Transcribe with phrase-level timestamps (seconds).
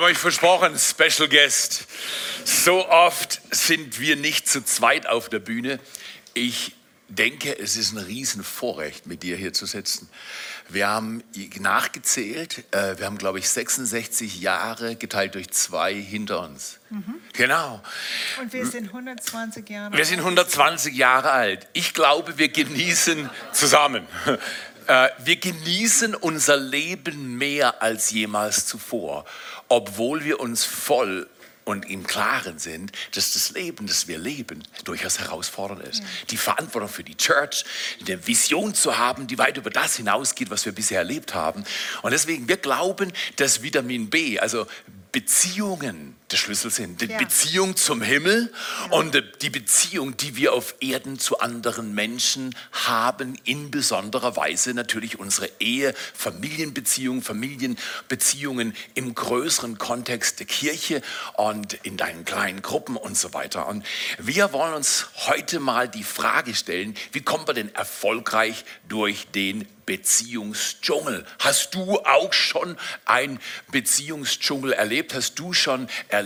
[0.00, 1.86] Ich habe euch versprochen, Special Guest.
[2.46, 5.78] So oft sind wir nicht zu zweit auf der Bühne.
[6.32, 6.74] Ich
[7.08, 10.08] denke, es ist ein Riesenvorrecht, mit dir hier zu sitzen.
[10.70, 11.22] Wir haben
[11.58, 16.78] nachgezählt, äh, wir haben, glaube ich, 66 Jahre geteilt durch zwei hinter uns.
[16.88, 17.16] Mhm.
[17.34, 17.82] Genau.
[18.40, 21.66] Und wir sind 120 Jahre Wir sind 120 Jahre alt.
[21.74, 24.06] Ich glaube, wir genießen zusammen.
[24.90, 29.24] Äh, wir genießen unser Leben mehr als jemals zuvor,
[29.68, 31.30] obwohl wir uns voll
[31.64, 36.00] und im Klaren sind, dass das Leben, das wir leben, durchaus herausfordernd ist.
[36.00, 36.06] Ja.
[36.30, 37.64] Die Verantwortung für die Church,
[38.00, 41.62] eine Vision zu haben, die weit über das hinausgeht, was wir bisher erlebt haben.
[42.02, 44.66] Und deswegen, wir glauben, dass Vitamin B, also
[45.12, 47.00] Beziehungen der Schlüssel sind.
[47.00, 47.18] Die ja.
[47.18, 48.52] Beziehung zum Himmel
[48.86, 48.96] ja.
[48.96, 55.18] und die Beziehung, die wir auf Erden zu anderen Menschen haben, in besonderer Weise natürlich
[55.18, 61.02] unsere Ehe, Familienbeziehungen, Familienbeziehungen im größeren Kontext der Kirche
[61.34, 63.66] und in deinen kleinen Gruppen und so weiter.
[63.66, 63.84] Und
[64.18, 69.66] wir wollen uns heute mal die Frage stellen, wie kommen wir denn erfolgreich durch den
[69.90, 71.26] Beziehungsdschungel.
[71.40, 72.76] Hast du auch schon
[73.06, 73.40] ein
[73.72, 75.14] Beziehungsdschungel erlebt?
[75.14, 76.19] Hast du schon erlebt,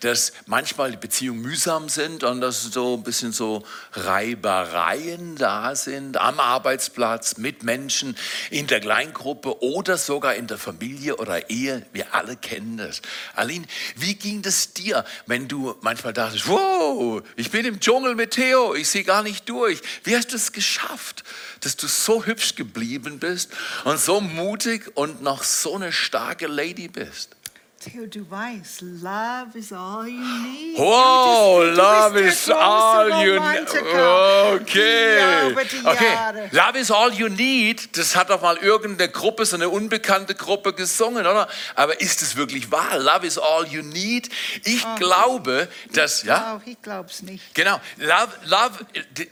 [0.00, 6.16] dass manchmal die Beziehungen mühsam sind und dass so ein bisschen so Reibereien da sind
[6.16, 8.16] am Arbeitsplatz, mit Menschen,
[8.50, 11.86] in der Kleingruppe oder sogar in der Familie oder Ehe?
[11.92, 13.02] Wir alle kennen das.
[13.34, 13.66] Aline,
[13.96, 18.74] wie ging das dir, wenn du manchmal dachtest, wow, ich bin im Dschungel mit Theo,
[18.74, 19.80] ich sehe gar nicht durch.
[20.04, 21.24] Wie hast du es geschafft,
[21.60, 23.50] dass du so hübsch geblieben bist
[23.84, 27.36] und so mutig und noch so eine starke Lady bist.
[27.80, 30.76] Theo, du weißt, love is all you need.
[30.76, 33.68] Wow, just, love is all you need.
[34.60, 35.54] Okay.
[35.84, 36.48] okay.
[36.50, 37.96] Love is all you need.
[37.96, 41.46] Das hat doch mal irgendeine Gruppe, so eine unbekannte Gruppe gesungen, oder?
[41.76, 42.98] Aber ist es wirklich wahr?
[42.98, 44.28] Love is all you need.
[44.64, 46.60] Ich oh, glaube, dass, ja?
[46.66, 47.54] ich glaube es nicht.
[47.54, 47.80] Genau.
[47.98, 48.86] Love, love,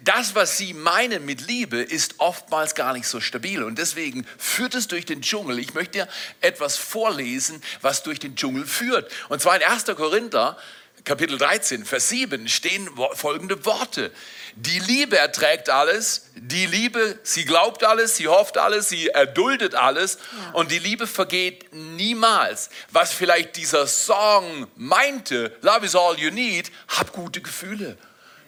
[0.04, 3.64] das, was Sie meinen mit Liebe, ist oftmals gar nicht so stabil.
[3.64, 5.58] Und deswegen führt es durch den Dschungel.
[5.58, 6.08] Ich möchte dir
[6.40, 9.10] etwas vorlesen, was durch den Dschungel führt.
[9.28, 9.84] Und zwar in 1.
[9.96, 10.56] Korinther,
[11.04, 14.10] Kapitel 13, Vers 7 stehen folgende Worte.
[14.56, 20.18] Die Liebe erträgt alles, die Liebe, sie glaubt alles, sie hofft alles, sie erduldet alles
[20.32, 20.52] ja.
[20.54, 22.70] und die Liebe vergeht niemals.
[22.90, 27.96] Was vielleicht dieser Song meinte, Love is all you need, hab gute Gefühle.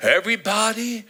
[0.01, 1.05] Everybody.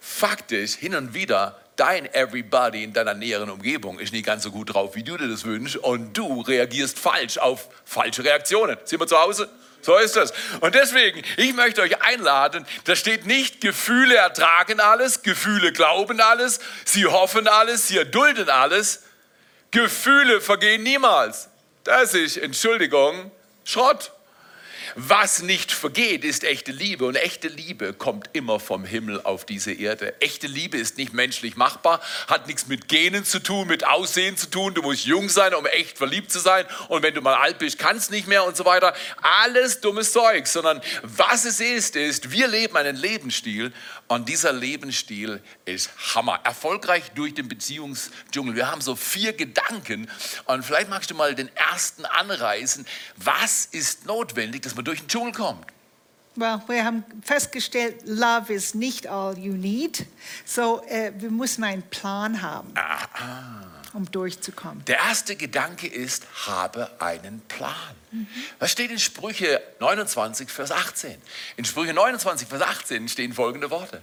[0.00, 4.50] Fakt ist, hin und wieder dein Everybody in deiner näheren Umgebung ist nicht ganz so
[4.50, 8.76] gut drauf, wie du dir das wünschst und du reagierst falsch auf falsche Reaktionen.
[8.84, 9.48] Sind wir zu Hause?
[9.80, 10.34] So ist das.
[10.60, 16.60] Und deswegen, ich möchte euch einladen, da steht nicht, Gefühle ertragen alles, Gefühle glauben alles,
[16.84, 19.04] sie hoffen alles, sie erdulden alles.
[19.70, 21.48] Gefühle vergehen niemals.
[21.84, 23.30] Das ist, Entschuldigung,
[23.64, 24.12] Schrott.
[24.94, 27.04] Was nicht vergeht, ist echte Liebe.
[27.04, 30.20] Und echte Liebe kommt immer vom Himmel auf diese Erde.
[30.20, 34.50] Echte Liebe ist nicht menschlich machbar, hat nichts mit Genen zu tun, mit Aussehen zu
[34.50, 34.74] tun.
[34.74, 36.66] Du musst jung sein, um echt verliebt zu sein.
[36.88, 38.94] Und wenn du mal alt bist, kannst nicht mehr und so weiter.
[39.42, 40.46] Alles dummes Zeug.
[40.46, 43.72] Sondern was es ist, ist, wir leben einen Lebensstil.
[44.10, 46.40] Und dieser Lebensstil ist Hammer.
[46.42, 48.56] Erfolgreich durch den Beziehungsdschungel.
[48.56, 50.10] Wir haben so vier Gedanken.
[50.46, 52.84] Und vielleicht magst du mal den ersten anreißen.
[53.18, 55.64] Was ist notwendig, dass man durch den Dschungel kommt.
[56.34, 60.06] Well, wir haben festgestellt, Love is nicht all you need.
[60.44, 63.79] So, äh, wir müssen einen Plan haben, ah, ah.
[63.92, 64.84] Um durchzukommen.
[64.86, 67.74] Der erste Gedanke ist, habe einen Plan.
[68.10, 68.26] Mhm.
[68.58, 71.20] Was steht in Sprüche 29, Vers 18?
[71.56, 74.02] In Sprüche 29, Vers 18 stehen folgende Worte.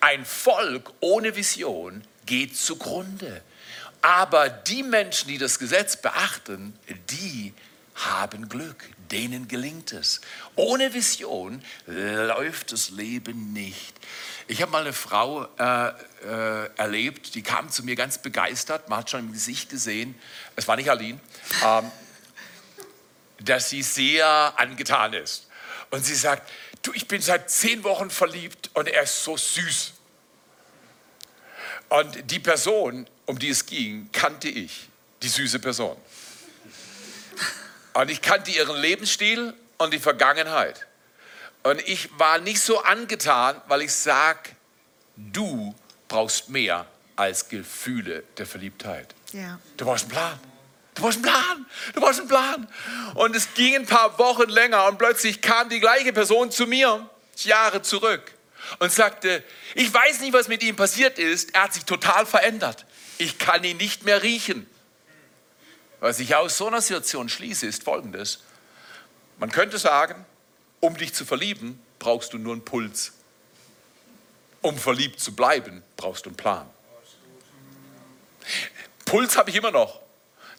[0.00, 3.42] Ein Volk ohne Vision geht zugrunde.
[4.02, 6.78] Aber die Menschen, die das Gesetz beachten,
[7.10, 7.52] die
[7.94, 10.20] haben Glück, denen gelingt es.
[10.56, 13.94] Ohne Vision läuft das Leben nicht.
[14.46, 15.92] Ich habe mal eine Frau äh,
[16.24, 20.14] äh, erlebt, die kam zu mir ganz begeistert, man hat schon im Gesicht gesehen,
[20.56, 21.18] es war nicht Aline,
[21.64, 21.90] ähm,
[23.40, 25.48] dass sie sehr angetan ist.
[25.90, 26.50] Und sie sagt,
[26.82, 29.94] du, ich bin seit zehn Wochen verliebt und er ist so süß.
[31.88, 34.88] Und die Person, um die es ging, kannte ich,
[35.22, 35.96] die süße Person.
[37.94, 40.86] Und ich kannte ihren Lebensstil und die Vergangenheit.
[41.62, 44.50] Und ich war nicht so angetan, weil ich sage,
[45.16, 45.74] du
[46.10, 46.86] brauchst mehr
[47.16, 49.14] als Gefühle der Verliebtheit.
[49.32, 49.58] Ja.
[49.78, 50.40] Du brauchst einen Plan.
[50.94, 51.66] Du brauchst einen Plan.
[51.94, 52.68] Du brauchst einen Plan.
[53.14, 57.08] Und es ging ein paar Wochen länger und plötzlich kam die gleiche Person zu mir,
[57.36, 58.32] Jahre zurück,
[58.80, 59.42] und sagte,
[59.74, 61.54] ich weiß nicht, was mit ihm passiert ist.
[61.54, 62.84] Er hat sich total verändert.
[63.16, 64.68] Ich kann ihn nicht mehr riechen.
[66.00, 68.40] Was ich aus so einer Situation schließe, ist folgendes.
[69.38, 70.26] Man könnte sagen,
[70.80, 73.12] um dich zu verlieben, brauchst du nur einen Puls.
[74.62, 76.68] Um verliebt zu bleiben, brauchst du einen Plan.
[79.04, 80.00] Puls habe ich immer noch.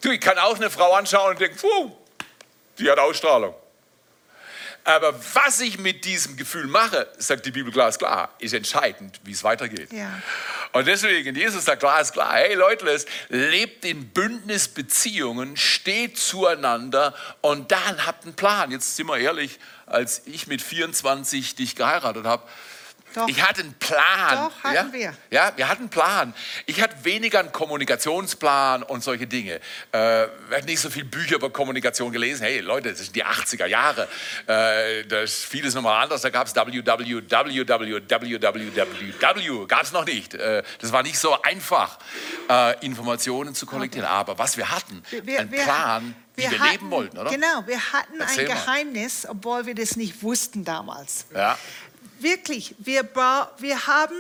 [0.01, 1.95] Du, ich kann auch eine Frau anschauen und denken, puh,
[2.79, 3.53] die hat Ausstrahlung.
[4.83, 9.43] Aber was ich mit diesem Gefühl mache, sagt die Bibel glasklar, ist entscheidend, wie es
[9.43, 9.93] weitergeht.
[9.93, 10.21] Ja.
[10.71, 12.99] Und deswegen, Jesus sagt glasklar, hey Leute,
[13.29, 18.71] lebt in Bündnisbeziehungen, steht zueinander und dann habt einen Plan.
[18.71, 22.47] Jetzt sind wir ehrlich, als ich mit 24 dich geheiratet habe,
[23.13, 23.27] Doch.
[23.27, 24.49] ich hatte einen Plan.
[24.49, 24.93] Doch, hatten ja?
[24.93, 25.13] wir.
[25.29, 26.33] Ja, wir hatten einen Plan.
[26.65, 29.55] Ich hatte weniger einen Kommunikationsplan und solche Dinge.
[29.91, 32.43] Äh, wir hatten nicht so viele Bücher über Kommunikation gelesen.
[32.43, 34.07] Hey Leute, das sind die 80er Jahre.
[34.47, 36.21] Äh, das ist vieles nochmal anders.
[36.21, 37.21] Da gab es www.
[39.67, 40.33] Gab es noch nicht.
[40.33, 41.97] Äh, das war nicht so einfach,
[42.49, 44.07] äh, Informationen zu kollektieren.
[44.07, 47.29] Aber was wir hatten, ein Plan, wie wir, hatten- leben wollten, oder?
[47.29, 48.63] Genau, wir hatten Erzähl ein mal.
[48.63, 51.25] Geheimnis, obwohl wir das nicht wussten damals.
[51.33, 51.57] Ja.
[52.21, 53.07] Wirklich, wir,
[53.57, 54.15] wir haben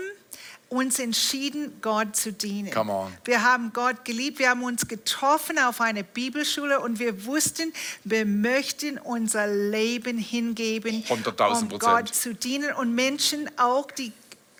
[0.71, 2.71] uns entschieden, Gott zu dienen.
[2.71, 3.13] Come on.
[3.25, 7.73] Wir haben Gott geliebt, wir haben uns getroffen auf einer Bibelschule und wir wussten,
[8.05, 11.79] wir möchten unser Leben hingeben, 100.000 um.
[11.79, 14.13] Gott zu dienen und Menschen auch die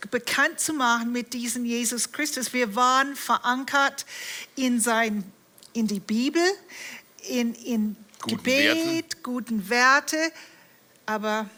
[0.10, 2.54] bekannt zu machen mit diesem Jesus Christus.
[2.54, 4.06] Wir waren verankert
[4.56, 5.24] in sein,
[5.74, 6.42] in die Bibel,
[7.30, 9.24] in, in Guten Gebet, Werten.
[9.24, 10.18] guten Werte,
[11.06, 11.50] aber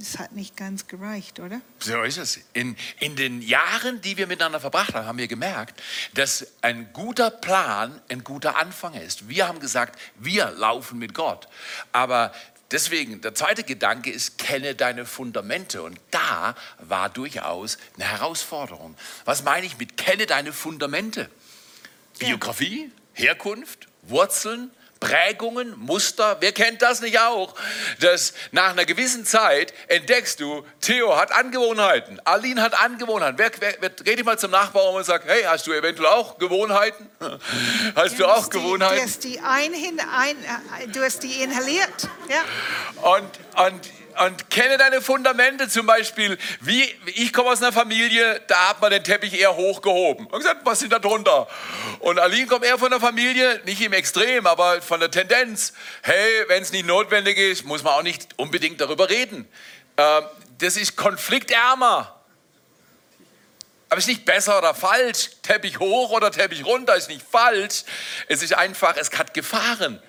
[0.00, 1.60] es hat nicht ganz gereicht, oder?
[1.78, 2.40] So ist es.
[2.52, 5.80] In, in den Jahren, die wir miteinander verbracht haben, haben wir gemerkt,
[6.14, 9.28] dass ein guter Plan ein guter Anfang ist.
[9.28, 11.46] Wir haben gesagt, wir laufen mit Gott.
[11.92, 12.32] Aber
[12.72, 15.82] deswegen, der zweite Gedanke ist, kenne deine Fundamente.
[15.82, 18.96] Und da war durchaus eine Herausforderung.
[19.24, 21.30] Was meine ich mit kenne deine Fundamente?
[22.18, 24.70] Biografie, Herkunft, Wurzeln,
[25.02, 26.36] Prägungen, Muster.
[26.38, 27.54] Wer kennt das nicht auch?
[27.98, 33.36] Dass nach einer gewissen Zeit entdeckst du, Theo hat Angewohnheiten, Aline hat Angewohnheiten.
[33.36, 36.38] Wer, wer, wer dreh dich mal zum Nachbarn und sagt, hey, hast du eventuell auch
[36.38, 37.10] Gewohnheiten?
[37.96, 39.02] Hast du Du auch die- Du Gewohnheiten?
[39.02, 40.36] hast die, einhin, ein,
[40.84, 42.08] äh, du hast die inhaliert.
[42.28, 43.10] Ja.
[43.10, 43.30] Und,
[43.72, 43.80] und,
[44.26, 46.38] und kenne deine Fundamente zum Beispiel.
[46.60, 50.26] Wie, ich komme aus einer Familie, da hat man den Teppich eher hochgehoben.
[50.26, 51.48] Und gesagt, was ist da drunter?
[52.00, 55.72] Und Aline kommt eher von der Familie, nicht im Extrem, aber von der Tendenz.
[56.02, 59.48] Hey, wenn es nicht notwendig ist, muss man auch nicht unbedingt darüber reden.
[59.96, 60.24] Ähm,
[60.58, 62.18] das ist konfliktärmer.
[63.88, 65.30] Aber es ist nicht besser oder falsch.
[65.42, 67.84] Teppich hoch oder Teppich runter ist nicht falsch.
[68.26, 70.02] Es ist einfach, es hat Gefahren.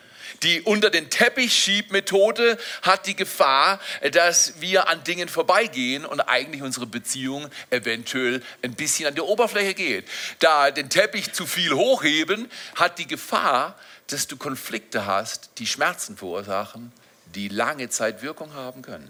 [0.43, 3.79] Die unter den Teppich Schiebmethode hat die Gefahr,
[4.11, 9.73] dass wir an Dingen vorbeigehen und eigentlich unsere Beziehung eventuell ein bisschen an die Oberfläche
[9.73, 10.07] geht.
[10.39, 16.17] Da den Teppich zu viel hochheben, hat die Gefahr, dass du Konflikte hast, die Schmerzen
[16.17, 16.91] verursachen,
[17.35, 19.09] die lange Zeit Wirkung haben können.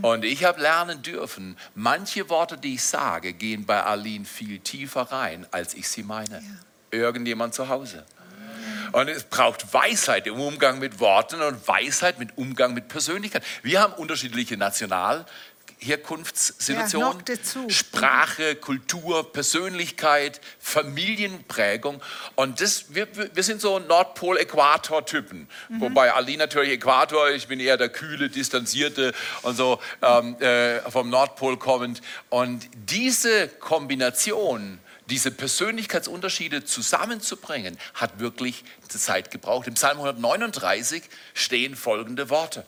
[0.00, 5.02] Und ich habe lernen dürfen, manche Worte, die ich sage, gehen bei Aline viel tiefer
[5.02, 6.42] rein, als ich sie meine.
[6.90, 8.04] Irgendjemand zu Hause.
[8.90, 13.42] Und es braucht Weisheit im Umgang mit Worten und Weisheit mit Umgang mit Persönlichkeit.
[13.62, 17.70] Wir haben unterschiedliche Nationalherkunftssituationen, Ja.
[17.70, 22.02] Sprache, Kultur, Persönlichkeit, Familienprägung.
[22.34, 25.48] Und das, wir, wir sind so Nordpol-Äquator-Typen.
[25.78, 29.12] Wobei Ali natürlich Äquator, ich bin eher der kühle, distanzierte
[29.42, 32.00] und so ähm, äh, vom Nordpol kommend.
[32.30, 34.78] Und diese Kombination,
[35.12, 39.66] diese Persönlichkeitsunterschiede zusammenzubringen, hat wirklich Zeit gebraucht.
[39.66, 41.02] Im Psalm 139
[41.34, 42.64] stehen folgende Worte.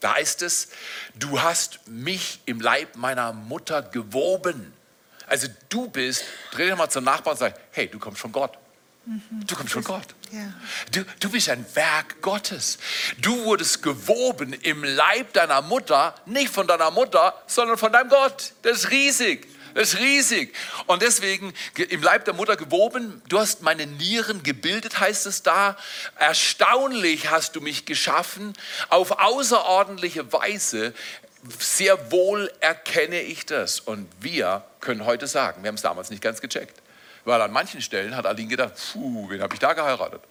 [0.00, 0.70] Da heißt es,
[1.14, 4.72] du hast mich im Leib meiner Mutter gewoben.
[5.28, 8.58] Also du bist, dreh dich mal zum Nachbarn und sag, hey, du kommst von Gott.
[9.46, 10.08] Du kommst von Gott.
[10.90, 12.78] Du, du bist ein Werk Gottes.
[13.18, 18.54] Du wurdest gewoben im Leib deiner Mutter, nicht von deiner Mutter, sondern von deinem Gott.
[18.62, 19.46] Das ist riesig.
[19.76, 20.54] Das ist riesig.
[20.86, 25.42] Und deswegen ge- im Leib der Mutter gewoben, du hast meine Nieren gebildet, heißt es
[25.42, 25.76] da.
[26.18, 28.54] Erstaunlich hast du mich geschaffen,
[28.88, 30.94] auf außerordentliche Weise.
[31.58, 33.80] Sehr wohl erkenne ich das.
[33.80, 36.80] Und wir können heute sagen, wir haben es damals nicht ganz gecheckt.
[37.26, 40.22] Weil an manchen Stellen hat Aline gedacht, puh, wen habe ich da geheiratet?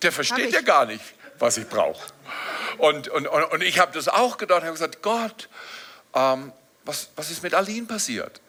[0.00, 1.04] Der Hab versteht ja gar nicht,
[1.38, 2.06] was ich brauche.
[2.78, 5.50] Und, und, und, und ich habe das auch gedacht, habe gesagt, Gott,
[6.14, 6.52] ähm,
[6.84, 8.40] was, was ist mit Aline passiert?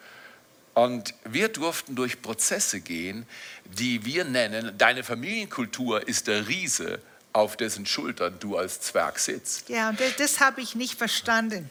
[0.74, 3.26] Und wir durften durch Prozesse gehen,
[3.64, 7.00] die wir nennen, deine Familienkultur ist der Riese,
[7.32, 9.68] auf dessen Schultern du als Zwerg sitzt.
[9.68, 11.68] Ja, und das, das habe ich nicht verstanden,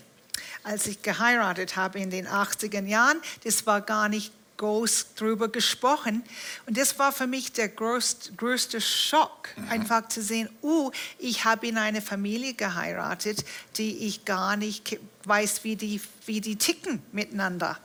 [0.63, 3.19] als ich geheiratet habe in den 80er Jahren.
[3.43, 6.23] Das war gar nicht groß drüber gesprochen.
[6.67, 11.67] Und das war für mich der größte, größte Schock, einfach zu sehen, uh, ich habe
[11.67, 13.43] in eine Familie geheiratet,
[13.77, 17.79] die ich gar nicht weiß, wie die, wie die ticken miteinander.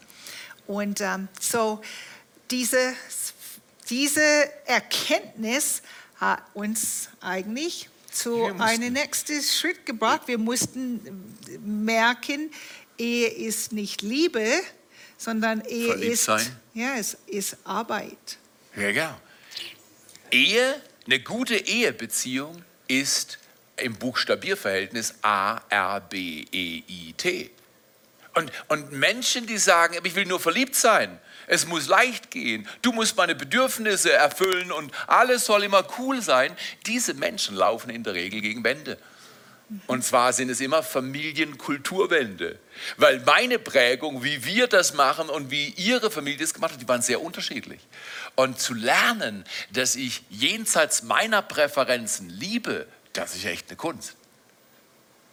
[0.66, 1.80] Und ähm, so
[2.50, 2.94] diese,
[3.88, 4.22] diese
[4.66, 5.82] Erkenntnis
[6.16, 10.22] hat uns eigentlich zu einem nächsten Schritt gebracht.
[10.26, 12.50] Wir mussten merken,
[12.98, 14.60] Ehe ist nicht Liebe,
[15.18, 16.44] sondern Ehe ist, sein.
[16.74, 18.38] ja, es ist Arbeit.
[18.74, 19.20] Ja, genau.
[20.30, 23.38] Ehe, eine gute Ehebeziehung ist
[23.76, 27.50] im Buchstabierverhältnis A, R, B, E, I, T.
[28.36, 32.92] Und, und Menschen, die sagen, ich will nur verliebt sein, es muss leicht gehen, du
[32.92, 38.12] musst meine Bedürfnisse erfüllen und alles soll immer cool sein, diese Menschen laufen in der
[38.12, 38.98] Regel gegen Wände.
[39.86, 42.58] Und zwar sind es immer Familienkulturwände.
[42.98, 46.88] Weil meine Prägung, wie wir das machen und wie ihre Familie das gemacht hat, die
[46.88, 47.80] waren sehr unterschiedlich.
[48.34, 54.14] Und zu lernen, dass ich jenseits meiner Präferenzen liebe, das ist echt eine Kunst.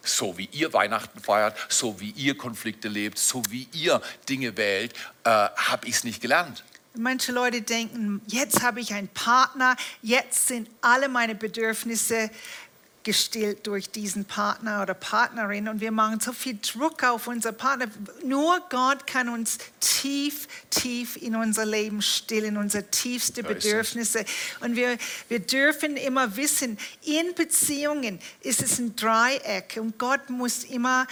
[0.04, 4.94] So wie ihr Weihnachten feiert, so wie ihr Konflikte lebt, so wie ihr Dinge wählt,
[5.24, 6.64] äh, habe ich es nicht gelernt.
[6.96, 12.30] Manche Leute denken, jetzt habe ich einen Partner, jetzt sind alle meine Bedürfnisse
[13.04, 17.86] gestillt durch diesen Partner oder Partnerin und wir machen so viel Druck auf unser Partner.
[18.24, 23.42] Nur Gott kann uns tief, tief in unser Leben stillen, unsere tiefste.
[23.42, 24.24] Bedürfnisse.
[24.60, 24.96] Und wir,
[25.28, 31.06] wir dürfen immer wissen, in Beziehungen ist es ein Dreieck und Gott muss immer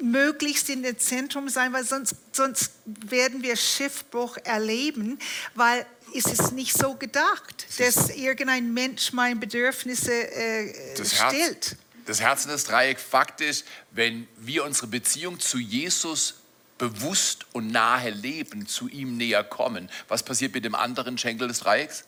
[0.00, 5.18] möglichst in dem Zentrum sein, weil sonst, sonst werden wir Schiffbruch erleben,
[5.54, 5.84] weil
[6.14, 11.76] es ist nicht so gedacht, dass irgendein Mensch meine Bedürfnisse äh, Das Herz, stillt.
[12.06, 16.34] das Herz und das Dreieck, faktisch, wenn wir unsere Beziehung zu Jesus
[16.78, 21.60] bewusst und nahe leben, zu ihm näher kommen, was passiert mit dem anderen Schenkel des
[21.60, 22.04] Dreiecks?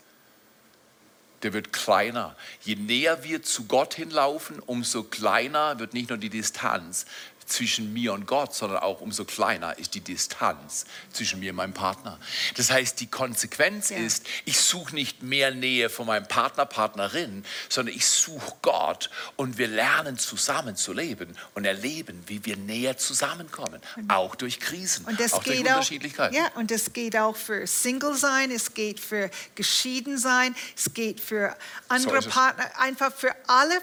[1.42, 2.36] Der wird kleiner.
[2.62, 7.06] Je näher wir zu Gott hinlaufen, umso kleiner wird nicht nur die Distanz
[7.50, 11.74] zwischen mir und Gott, sondern auch umso kleiner ist die Distanz zwischen mir und meinem
[11.74, 12.18] Partner.
[12.56, 13.98] Das heißt, die Konsequenz Ja.
[13.98, 19.58] ist, ich suche nicht mehr Nähe von meinem Partner, Partnerin, sondern ich suche Gott und
[19.58, 25.18] wir lernen zusammen zu leben und erleben, wie wir näher zusammenkommen, auch durch Krisen, Und
[25.20, 26.32] das auch durch geht auch, Unterschiedlichkeit.
[26.34, 31.20] ja, und das geht auch für Single sein, es geht für geschieden sein, es geht
[31.20, 31.56] für
[31.88, 32.26] andere es.
[32.28, 33.80] Partner, einfach für alle,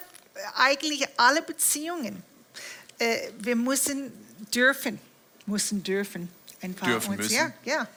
[0.55, 2.23] eigentlich alle Beziehungen.
[2.99, 4.11] Äh, wir müssen
[4.53, 4.99] dürfen,
[5.45, 6.29] müssen dürfen
[6.61, 7.53] einfach Dürfen uns, müssen.
[7.65, 7.87] ja,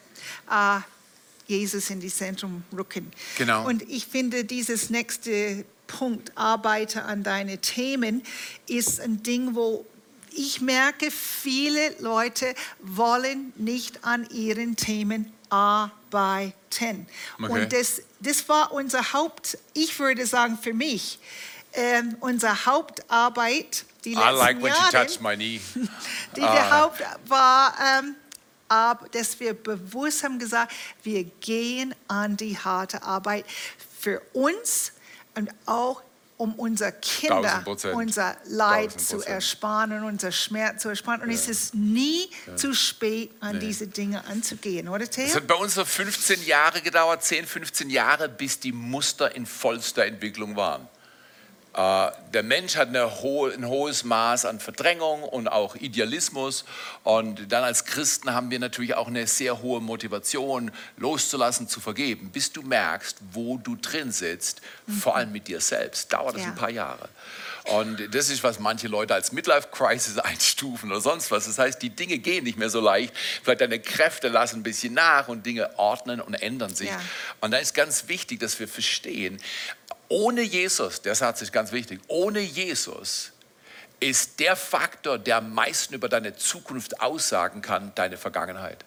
[0.48, 0.80] ja, äh,
[1.46, 3.10] Jesus in die Zentrum rücken.
[3.36, 3.66] Genau.
[3.66, 8.22] Und ich finde, dieses nächste Punkt, arbeite an deine Themen,
[8.68, 9.84] ist ein Ding, wo
[10.32, 17.06] ich merke, viele Leute wollen nicht an ihren Themen arbeiten.
[17.42, 17.52] Okay.
[17.52, 21.18] Und das, das war unser Haupt, ich würde sagen für mich,
[21.72, 24.90] ähm, unsere Hauptarbeit die I letzten like when she Jahre.
[24.92, 25.60] touched my knee.
[26.36, 28.14] Die der Haupt war, ähm,
[28.68, 33.44] ab, dass wir bewusst haben gesagt, wir gehen an die harte Arbeit
[34.00, 34.92] für uns
[35.34, 36.02] und auch
[36.36, 41.20] um unsere Kinder unser Leid zu ersparen und unser Schmerz zu ersparen.
[41.20, 45.34] Und es ist nie zu spät, an diese Dinge anzugehen, oder Es Theo?
[45.34, 50.06] hat bei uns so 15 Jahre gedauert, 10, 15 Jahre, bis die Muster in vollster
[50.06, 50.88] Entwicklung waren.
[51.74, 52.88] Äh, der Mensch hat
[53.22, 56.64] hohe, ein hohes Maß an Verdrängung und auch Idealismus.
[57.04, 62.30] Und dann als Christen haben wir natürlich auch eine sehr hohe Motivation, loszulassen, zu vergeben,
[62.30, 64.60] bis du merkst, wo du drin sitzt,
[65.00, 66.12] vor allem mit dir selbst.
[66.12, 66.48] Dauert das Ja.
[66.48, 67.08] ein paar Jahre.
[67.64, 71.46] Und das ist, was manche Leute als Midlife-Crisis einstufen oder sonst was.
[71.46, 73.14] Das heißt, die Dinge gehen nicht mehr so leicht.
[73.42, 76.88] Vielleicht deine Kräfte lassen ein bisschen nach und Dinge ordnen und ändern sich.
[76.88, 77.00] Ja.
[77.40, 79.40] Und da ist ganz wichtig, dass wir verstehen,
[80.10, 83.32] ohne Jesus, der Satz ist ganz wichtig, ohne Jesus
[84.00, 88.84] ist der Faktor, der am meisten über deine Zukunft aussagen kann, deine Vergangenheit.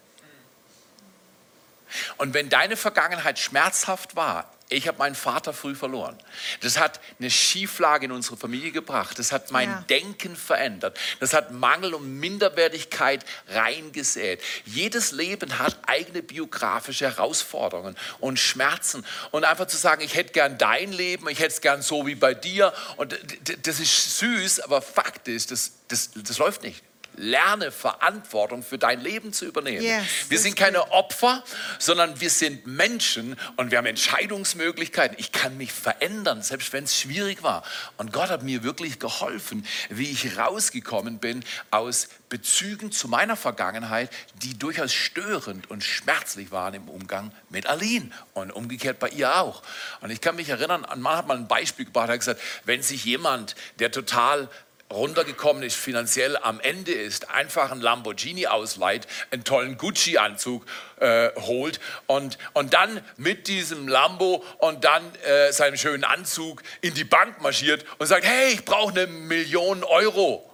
[2.17, 6.17] Und wenn deine Vergangenheit schmerzhaft war, ich habe meinen Vater früh verloren.
[6.61, 9.19] Das hat eine Schieflage in unsere Familie gebracht.
[9.19, 9.85] Das hat mein Ja.
[9.89, 10.99] Denken verändert.
[11.19, 14.41] Das hat Mangel und Minderwertigkeit reingesät.
[14.65, 19.05] Jedes Leben hat eigene biografische Herausforderungen und Schmerzen.
[19.31, 22.15] Und einfach zu sagen, ich hätte gern dein Leben, ich hätte es gern so wie
[22.15, 22.73] bei dir.
[22.97, 23.17] Und
[23.63, 26.83] das ist süß, aber Fakt ist, das, das, das läuft nicht.
[27.15, 29.83] Lerne Verantwortung für dein Leben zu übernehmen.
[29.83, 30.91] Yes, wir sind keine gut.
[30.91, 31.43] Opfer,
[31.79, 35.17] sondern wir sind Menschen und wir haben Entscheidungsmöglichkeiten.
[35.19, 37.63] Ich kann mich verändern, selbst wenn es schwierig war.
[37.97, 44.09] Und Gott hat mir wirklich geholfen, wie ich rausgekommen bin aus Bezügen zu meiner Vergangenheit,
[44.41, 49.61] die durchaus störend und schmerzlich waren im Umgang mit Aline und umgekehrt bei ihr auch.
[50.01, 52.41] Und ich kann mich erinnern, ein Mann hat mal ein Beispiel gebracht, er hat gesagt,
[52.65, 54.49] wenn sich jemand, der total
[54.93, 60.65] runtergekommen ist, finanziell am Ende ist, einfach einen Lamborghini ausleiht, einen tollen Gucci-Anzug
[60.99, 66.93] äh, holt und, und dann mit diesem Lambo und dann äh, seinem schönen Anzug in
[66.93, 70.49] die Bank marschiert und sagt, hey, ich brauche eine Million Euro.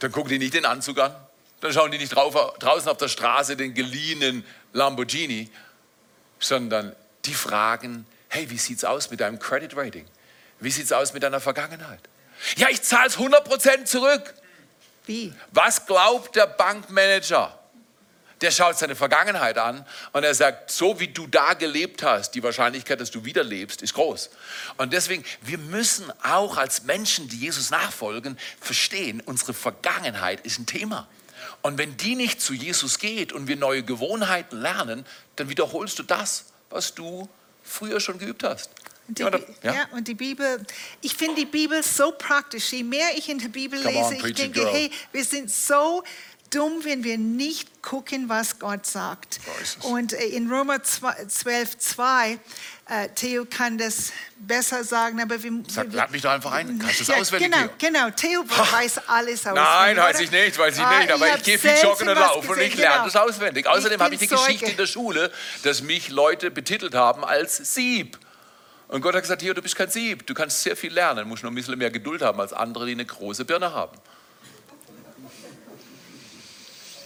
[0.00, 1.14] Dann gucken die nicht den Anzug an,
[1.60, 5.50] dann schauen die nicht drauf, draußen auf der Straße den geliehenen Lamborghini,
[6.40, 10.06] sondern die fragen, hey, wie sieht's aus mit deinem Credit Rating?
[10.62, 12.00] Wie sieht's aus mit deiner Vergangenheit?
[12.56, 14.34] Ja, ich zahle es 100% zurück.
[15.06, 15.32] Wie?
[15.50, 17.58] Was glaubt der Bankmanager?
[18.40, 22.42] Der schaut seine Vergangenheit an und er sagt, so wie du da gelebt hast, die
[22.42, 24.30] Wahrscheinlichkeit, dass du wieder lebst, ist groß.
[24.78, 30.66] Und deswegen, wir müssen auch als Menschen, die Jesus nachfolgen, verstehen, unsere Vergangenheit ist ein
[30.66, 31.08] Thema.
[31.62, 36.02] Und wenn die nicht zu Jesus geht und wir neue Gewohnheiten lernen, dann wiederholst du
[36.02, 37.28] das, was du
[37.62, 38.70] früher schon geübt hast.
[39.08, 39.74] Und die, oder- ja.
[39.74, 39.88] ja.
[39.92, 40.64] und die Bibel,
[41.00, 42.72] ich finde die Bibel so praktisch.
[42.72, 44.72] Je mehr ich in der Bibel Come on, lese, ich preach it, denke, girl.
[44.72, 46.02] hey, wir sind so
[46.50, 49.40] dumm, wenn wir nicht gucken, was Gott sagt.
[49.82, 52.38] Und äh, in Römer 12, 2,
[52.88, 55.50] äh, Theo kann das besser sagen, aber wir...
[55.68, 56.78] Sag, lad mich doch einfach ein.
[56.78, 57.76] Kannst du es ja, auswendig, Genau, Theo?
[57.78, 58.10] genau.
[58.10, 59.64] Theo weiß alles auswendig.
[59.64, 61.10] Nein, weiß ich nicht, weiß ich Ah, nicht.
[61.12, 63.04] Aber ich, hab gehe viel joggen und laufen und ich lerne genau.
[63.06, 63.66] das auswendig.
[63.66, 68.18] Außerdem habe ich die Geschichte in der Schule, dass mich Leute betitelt haben als Sieb.
[68.92, 71.42] Und Gott hat gesagt, hier, du bist kein Sieb, du kannst sehr viel lernen, musst
[71.42, 73.96] nur ein bisschen mehr Geduld haben als andere, die eine große Birne haben.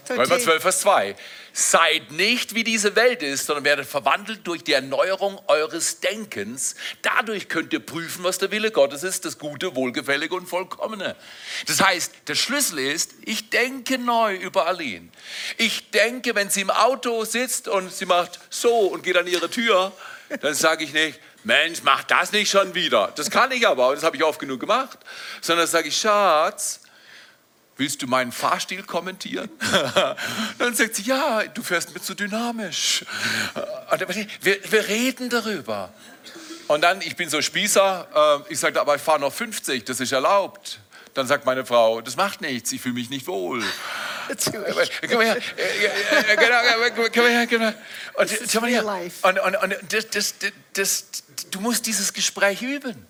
[0.09, 1.15] So, Römer Theo- 12, Vers 2.
[1.53, 6.75] Seid nicht wie diese Welt ist, sondern werdet verwandelt durch die Erneuerung eures Denkens.
[7.03, 11.15] Dadurch könnt ihr prüfen, was der Wille Gottes ist, das Gute, Wohlgefällige und Vollkommene.
[11.69, 15.09] Das heißt, der Schlüssel ist, ich denke neu über Aline.
[15.57, 19.49] Ich denke, wenn sie im Auto sitzt und sie macht so und geht an ihre
[19.49, 19.93] Tür,
[20.41, 23.13] dann sage ich nicht, Mensch, mach das nicht schon wieder.
[23.15, 24.99] Das kann ich aber, das habe ich oft genug gemacht.
[25.41, 26.81] Sondern sage ich, Schatz,
[27.79, 29.51] Willst du meinen Fahrstil kommentieren?
[30.59, 33.05] Dann sagt sie, ja, du fährst mir zu dynamisch.
[34.41, 35.93] Wir, wir reden darüber.
[36.69, 40.01] Und dann, ich bin so Spießer, äh, ich sage, aber ich fahre noch 50, das
[40.01, 40.81] ist erlaubt.
[41.13, 43.63] Dann sagt meine Frau, das macht nichts, ich fühle mich nicht wohl.
[45.09, 45.37] Komm her.
[45.57, 47.73] Äh, äh, Genau, komm mal her, genau.
[48.15, 48.31] Und,
[48.83, 49.27] life.
[49.63, 50.35] und, das, das,
[50.73, 51.07] das,
[51.51, 53.07] du musst dieses Gespräch üben.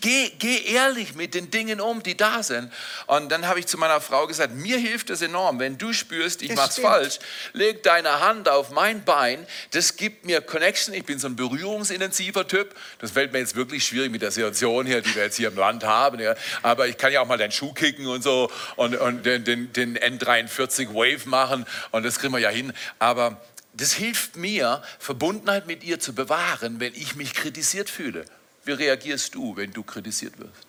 [0.00, 2.72] Geh, geh ehrlich mit den Dingen um, die da sind.
[3.06, 6.42] Und dann habe ich zu meiner Frau gesagt, mir hilft es enorm, wenn du spürst,
[6.42, 6.86] ich mach's stimmt.
[6.86, 7.18] falsch,
[7.52, 12.46] leg deine Hand auf mein Bein, das gibt mir Connection, ich bin so ein berührungsintensiver
[12.46, 12.76] Typ.
[13.00, 15.56] Das fällt mir jetzt wirklich schwierig mit der Situation hier, die wir jetzt hier im
[15.56, 16.20] Land haben.
[16.20, 16.36] Ja.
[16.62, 19.72] Aber ich kann ja auch mal deinen Schuh kicken und so und, und den, den,
[19.72, 22.72] den N43 Wave machen und das kriegen wir ja hin.
[23.00, 23.40] Aber
[23.76, 28.24] das hilft mir, Verbundenheit mit ihr zu bewahren, wenn ich mich kritisiert fühle.
[28.64, 30.65] Wie reagierst du, wenn du kritisiert wirst?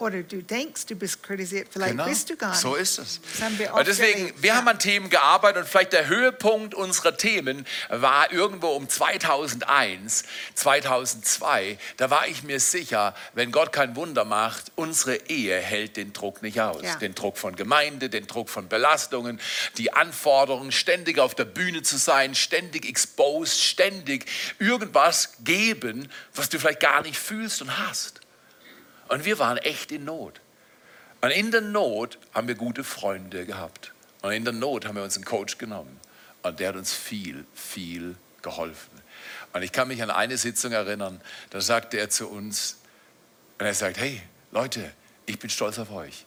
[0.00, 2.62] Oder du denkst, du bist kritisiert, vielleicht bist du gar nicht.
[2.62, 2.74] Genau.
[2.74, 3.20] So ist es.
[3.58, 8.32] Wir deswegen, erlebt, wir haben an Themen gearbeitet und vielleicht der Höhepunkt unserer Themen war
[8.32, 11.76] irgendwo um 2001, 2002.
[11.98, 16.40] Da war ich mir sicher, wenn Gott kein Wunder macht, unsere Ehe hält den Druck
[16.40, 16.82] nicht aus.
[16.82, 16.96] Ja.
[16.96, 19.38] Den Druck von Gemeinde, den Druck von Belastungen,
[19.76, 24.24] die Anforderungen, ständig auf der Bühne zu sein, ständig exposed, ständig
[24.58, 28.19] irgendwas geben, was du vielleicht gar nicht fühlst und hast.
[29.10, 30.40] Und wir waren echt in Not.
[31.20, 33.92] Und in der Not haben wir gute Freunde gehabt.
[34.22, 36.00] Und in der Not haben wir uns einen Coach genommen.
[36.42, 38.90] Und der hat uns viel, viel geholfen.
[39.52, 41.20] Und ich kann mich an eine Sitzung erinnern,
[41.50, 42.78] da sagte er zu uns,
[43.58, 44.92] und er sagt, hey Leute,
[45.26, 46.24] ich bin stolz auf euch.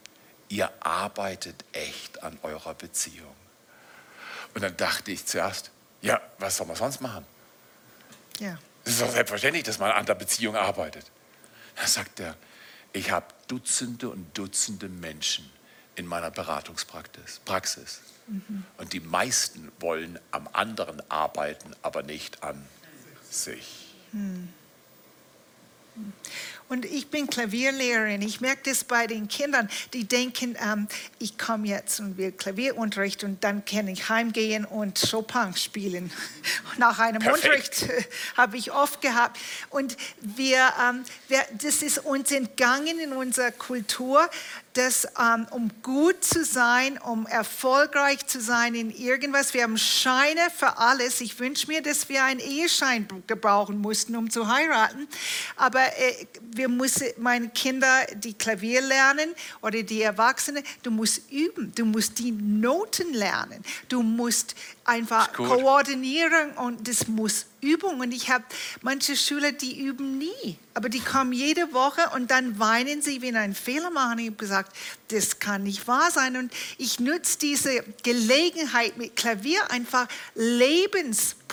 [0.50, 3.34] Ihr arbeitet echt an eurer Beziehung.
[4.54, 7.26] Und dann dachte ich zuerst, ja, was soll man sonst machen?
[8.40, 8.60] Ja.
[8.84, 11.10] Es ist doch selbstverständlich, dass man an der Beziehung arbeitet.
[11.78, 12.36] Da sagt er,
[12.94, 15.50] ich habe Dutzende und Dutzende Menschen
[15.96, 17.42] in meiner Beratungspraxis.
[17.44, 18.02] Praxis.
[18.78, 22.66] Und die meisten wollen am anderen arbeiten, aber nicht an
[23.30, 23.94] sich.
[26.70, 28.22] Und ich bin Klavierlehrerin.
[28.22, 30.88] Ich merke das bei den Kindern, die denken, ähm,
[31.20, 36.12] ich komme jetzt und will Klavierunterricht und dann kann ich heimgehen und Chopin spielen.
[36.78, 37.44] Nach einem Perfekt.
[37.46, 38.04] Unterricht äh,
[38.38, 39.38] habe ich oft gehabt.
[39.70, 44.28] Und wir, ähm, wir, das ist uns entgangen in unserer Kultur.
[44.74, 50.50] Dass ähm, um gut zu sein, um erfolgreich zu sein in irgendwas, wir haben Scheine
[50.56, 51.22] für alles.
[51.22, 55.08] Ich wünsche mir, dass wir einen Eheschein gebrauchen mussten, um zu heiraten.
[55.56, 61.74] Aber äh, wir müssen, meine Kinder, die Klavier lernen oder die Erwachsenen, du musst üben,
[61.76, 68.00] du musst die Noten lernen, du musst einfach koordinieren und das muss Übung.
[68.00, 68.44] Und ich habe
[68.82, 73.36] manche Schüler, die üben nie, aber die kommen jede Woche und dann weinen sie, wenn
[73.36, 74.20] einen Fehler machen.
[74.20, 74.76] Ich habe gesagt,
[75.10, 76.36] das kann nicht wahr sein.
[76.36, 80.08] Und ich nutze diese Gelegenheit mit Klavier einfach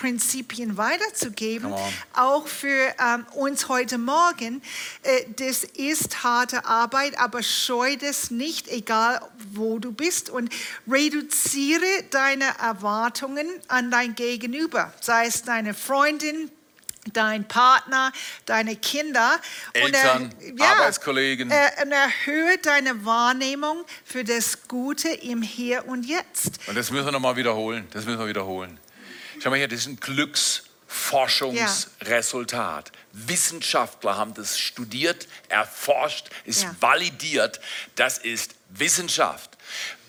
[0.00, 1.74] Lebensprinzipien weiterzugeben,
[2.14, 4.62] auch für ähm, uns heute Morgen.
[5.02, 9.20] Äh, das ist harte Arbeit, aber scheu das nicht, egal
[9.52, 10.30] wo du bist.
[10.30, 10.52] Und
[10.90, 16.50] reduziere deine Erwartungen an dein Gegenüber, sei es deine Freundin,
[17.12, 18.12] dein Partner,
[18.46, 19.38] deine Kinder.
[19.72, 21.50] Eltern, und er, ja, Arbeitskollegen.
[21.50, 26.60] Er, und erhöhe deine Wahrnehmung für das Gute im Hier und Jetzt.
[26.66, 27.86] Und das müssen wir nochmal wiederholen.
[27.92, 28.78] Das müssen wir wiederholen.
[29.42, 32.92] Schau mal hier, das ist ein Glücksforschungsresultat.
[32.92, 32.98] Ja.
[33.12, 36.76] Wissenschaftler haben das studiert, erforscht, ist ja.
[36.80, 37.58] validiert.
[37.94, 39.56] Das ist Wissenschaft.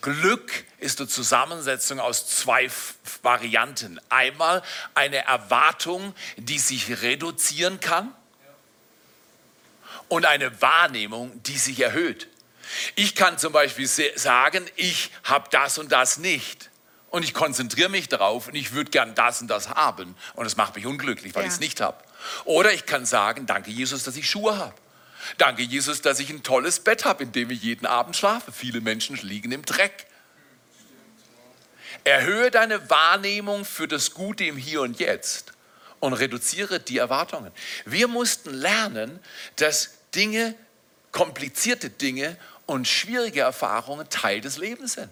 [0.01, 2.69] Glück ist eine Zusammensetzung aus zwei
[3.21, 4.01] Varianten.
[4.09, 4.61] Einmal
[4.95, 8.13] eine Erwartung, die sich reduzieren kann
[10.09, 12.27] und eine Wahrnehmung, die sich erhöht.
[12.95, 16.70] Ich kann zum Beispiel sagen, ich habe das und das nicht.
[17.11, 20.15] Und ich konzentriere mich darauf und ich würde gern das und das haben.
[20.33, 21.47] Und es macht mich unglücklich, weil ja.
[21.47, 22.01] ich es nicht habe.
[22.45, 24.73] Oder ich kann sagen, danke Jesus, dass ich Schuhe habe.
[25.37, 28.53] Danke Jesus, dass ich ein tolles Bett habe, in dem ich jeden Abend schlafe.
[28.53, 30.07] Viele Menschen liegen im Dreck.
[32.05, 35.51] Erhöhe deine Wahrnehmung für das Gute im Hier und Jetzt
[35.99, 37.51] und reduziere die Erwartungen.
[37.85, 39.19] Wir mussten lernen,
[39.57, 40.55] dass Dinge,
[41.11, 45.09] komplizierte Dinge und schwierige Erfahrungen Teil des Lebens sind.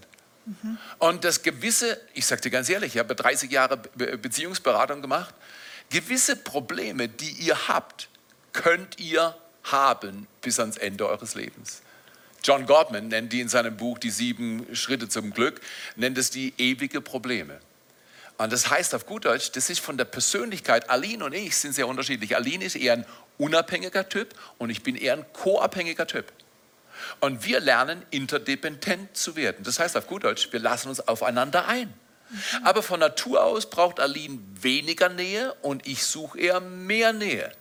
[0.50, 0.78] Mhm.
[0.98, 5.34] Und das gewisse, ich sage dir ganz ehrlich, ich habe 30 Jahre Beziehungsberatung gemacht,
[5.90, 8.10] gewisse Probleme, die ihr habt,
[8.54, 11.82] könnt ihr haben bis ans Ende eures Lebens.
[12.44, 15.62] John Gottman nennt die in seinem Buch Die sieben Schritte zum Glück,
[15.96, 17.60] nennt es die ewige Probleme.
[18.38, 21.76] Und das heißt auf gut Deutsch, das ist von der Persönlichkeit, Aline und ich sind
[21.76, 22.38] sehr unterschiedlich.
[22.38, 23.06] Aline ist eher ein
[23.38, 26.32] unabhängiger Typ und ich bin eher ein co-abhängiger Typ.
[27.20, 29.64] Und wir lernen interdependent zu werden.
[29.64, 31.94] Das heißt auf gut Deutsch, wir lassen uns aufeinander ein.
[32.64, 37.52] Aber von Natur aus braucht Aline weniger Nähe und ich suche eher mehr Nähe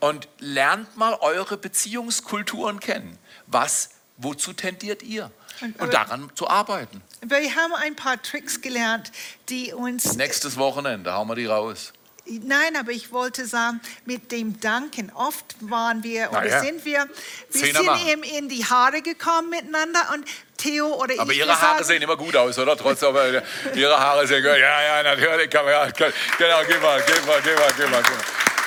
[0.00, 3.18] und lernt mal eure Beziehungskulturen kennen.
[3.46, 5.30] Was, wozu tendiert ihr?
[5.60, 7.00] Und, und daran zu arbeiten.
[7.24, 9.12] Wir haben ein paar Tricks gelernt,
[9.48, 10.16] die uns.
[10.16, 11.92] Nächstes Wochenende hauen wir die raus.
[12.26, 15.12] Nein, aber ich wollte sagen, mit dem Danken.
[15.14, 16.60] Oft waren wir oder ja.
[16.60, 17.06] sind wir,
[17.50, 20.24] wir sind ihm in die Haare gekommen miteinander und
[20.56, 21.20] Theo oder aber ich.
[21.20, 22.76] Aber Ihre Haare sagen, sehen immer gut aus, oder?
[22.76, 23.42] Trotz aber
[23.74, 24.52] Ihre Haare sehen gut.
[24.52, 25.92] Ja, ja, natürlich kann man.
[25.92, 28.02] Genau, geh mal, geh mal, geh mal, geh mal.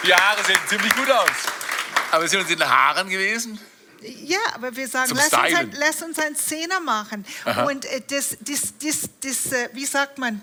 [0.04, 1.30] Die Haare sehen ziemlich gut aus.
[2.12, 3.60] Aber sind uns in den Haaren gewesen?
[4.02, 7.26] Ja, aber wir sagen, lass uns, ein, lass uns einen Zehner machen.
[7.46, 7.66] Aha.
[7.66, 10.42] Und äh, das, das, das, das äh, wie sagt man,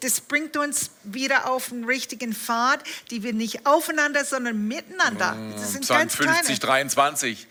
[0.00, 2.80] das bringt uns wieder auf den richtigen Pfad,
[3.10, 5.32] die wir nicht aufeinander, sondern miteinander.
[5.32, 6.58] Mm, das sind Psalm ganz 50, kleine.
[6.58, 7.46] 23.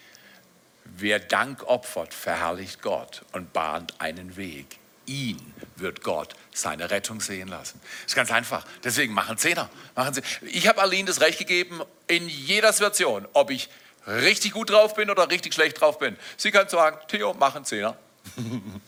[0.97, 4.77] Wer Dank opfert, verherrlicht Gott und bahnt einen Weg
[5.07, 7.79] ihn wird Gott seine Rettung sehen lassen.
[7.83, 8.65] Das ist ganz einfach.
[8.83, 9.69] Deswegen machen Zehner.
[9.95, 10.21] Machen Sie.
[10.47, 13.69] Ich habe Aline das Recht gegeben, in jeder Situation, ob ich
[14.07, 16.15] richtig gut drauf bin oder richtig schlecht drauf bin.
[16.37, 17.97] Sie kann sagen, Theo, mach einen Zehner.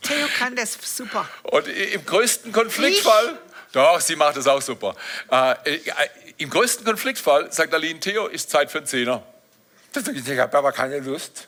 [0.02, 1.28] Theo kann das super.
[1.44, 3.40] Und im größten Konfliktfall?
[3.72, 4.96] Doch, sie macht das auch super.
[5.32, 5.82] Äh, äh,
[6.38, 9.24] Im größten Konfliktfall sagt Aline, Theo, ist Zeit für einen Zehner.
[9.96, 11.48] Ich habe aber keine Lust.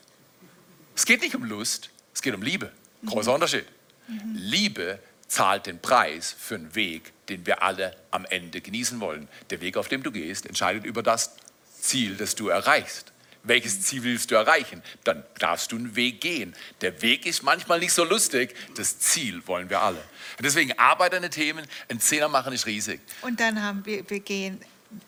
[0.95, 2.71] Es geht nicht um Lust, es geht um Liebe.
[3.05, 3.35] Großer mhm.
[3.35, 3.65] Unterschied.
[4.07, 4.35] Mhm.
[4.35, 9.27] Liebe zahlt den Preis für einen Weg, den wir alle am Ende genießen wollen.
[9.51, 11.35] Der Weg, auf dem du gehst, entscheidet über das
[11.79, 13.08] Ziel, das du erreichst.
[13.43, 14.83] Welches Ziel willst du erreichen?
[15.03, 16.55] Dann darfst du einen Weg gehen.
[16.81, 19.99] Der Weg ist manchmal nicht so lustig, das Ziel wollen wir alle.
[20.37, 22.99] Und deswegen arbeite an den Themen, ein Zehner machen ist riesig.
[23.21, 24.59] Und dann haben wir, wir gehen,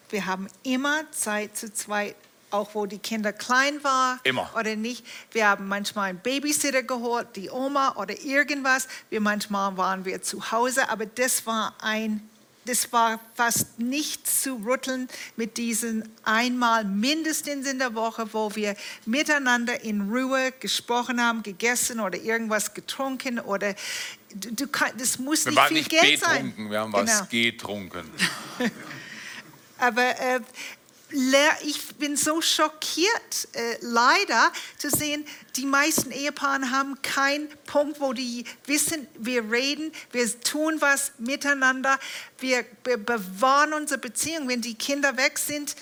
[0.10, 2.16] wir haben immer Zeit zu zweit
[2.52, 4.50] auch wo die Kinder klein waren Immer.
[4.58, 5.06] oder nicht.
[5.32, 8.88] Wir haben manchmal einen Babysitter geholt, die Oma oder irgendwas.
[9.10, 12.30] Wir manchmal waren wir zu Hause, aber das war ein
[12.66, 18.76] das war fast nicht zu rütteln mit diesen einmal mindestens in der Woche, wo wir
[19.06, 23.74] miteinander in Ruhe gesprochen haben, gegessen oder irgendwas getrunken oder
[24.34, 26.54] du, du kann, das muss wir nicht viel nicht Geld sein.
[26.70, 27.04] Wir haben genau.
[27.04, 28.10] was getrunken.
[29.78, 30.40] Aber äh,
[31.64, 38.14] ich bin so schockiert, äh, leider zu sehen, die meisten Ehepaare haben keinen Punkt, wo
[38.14, 42.00] die wissen, wir reden, wir tun was miteinander,
[42.40, 44.48] wir be bewahren unsere Beziehung.
[44.48, 45.76] Wenn die Kinder weg sind,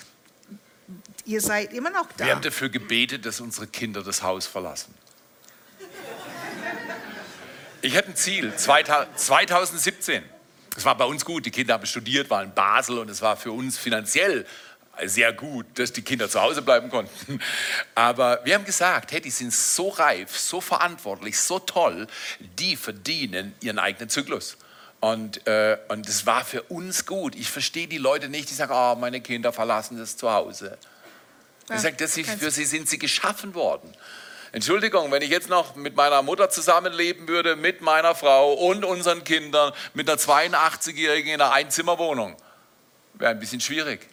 [1.24, 2.24] ihr seid immer noch da.
[2.24, 4.94] Wir haben dafür gebetet, dass unsere Kinder das Haus verlassen.
[7.82, 10.22] Ich hatte ein Ziel, 2017.
[10.76, 13.36] Es war bei uns gut, die Kinder haben studiert, waren in Basel und es war
[13.36, 14.46] für uns finanziell
[15.08, 17.40] sehr gut, dass die Kinder zu Hause bleiben konnten.
[17.94, 22.06] Aber wir haben gesagt, hey, die sind so reif, so verantwortlich, so toll,
[22.58, 24.56] die verdienen ihren eigenen Zyklus.
[25.00, 27.34] Und, äh, und das war für uns gut.
[27.34, 30.76] Ich verstehe die Leute nicht, die sagen, oh, meine Kinder verlassen das zu Hause.
[31.68, 33.94] Ja, Ich sage, das ist, kannst- für sie sind sie geschaffen worden.
[34.52, 39.22] Entschuldigung, wenn ich jetzt noch mit meiner Mutter zusammenleben würde, mit meiner Frau und unseren
[39.22, 42.36] Kindern, mit einer 82-Jährigen in einer Einzimmerwohnung,
[43.14, 44.08] wäre ein bisschen schwierig.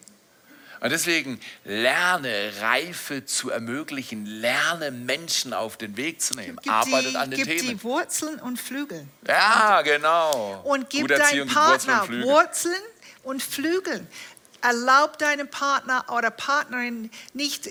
[0.79, 7.11] Und deswegen lerne Reife zu ermöglichen, lerne Menschen auf den Weg zu nehmen, Gib arbeitet
[7.11, 7.77] die, an den gib Themen.
[7.77, 9.07] die Wurzeln und Flügel.
[9.27, 10.61] Ja, genau.
[10.63, 12.23] Und gib deinem gibt Wurzeln und Partner.
[12.23, 12.81] Wurzeln
[13.23, 14.07] und Flügel.
[14.61, 17.69] Erlaub deinem Partner oder Partnerin nicht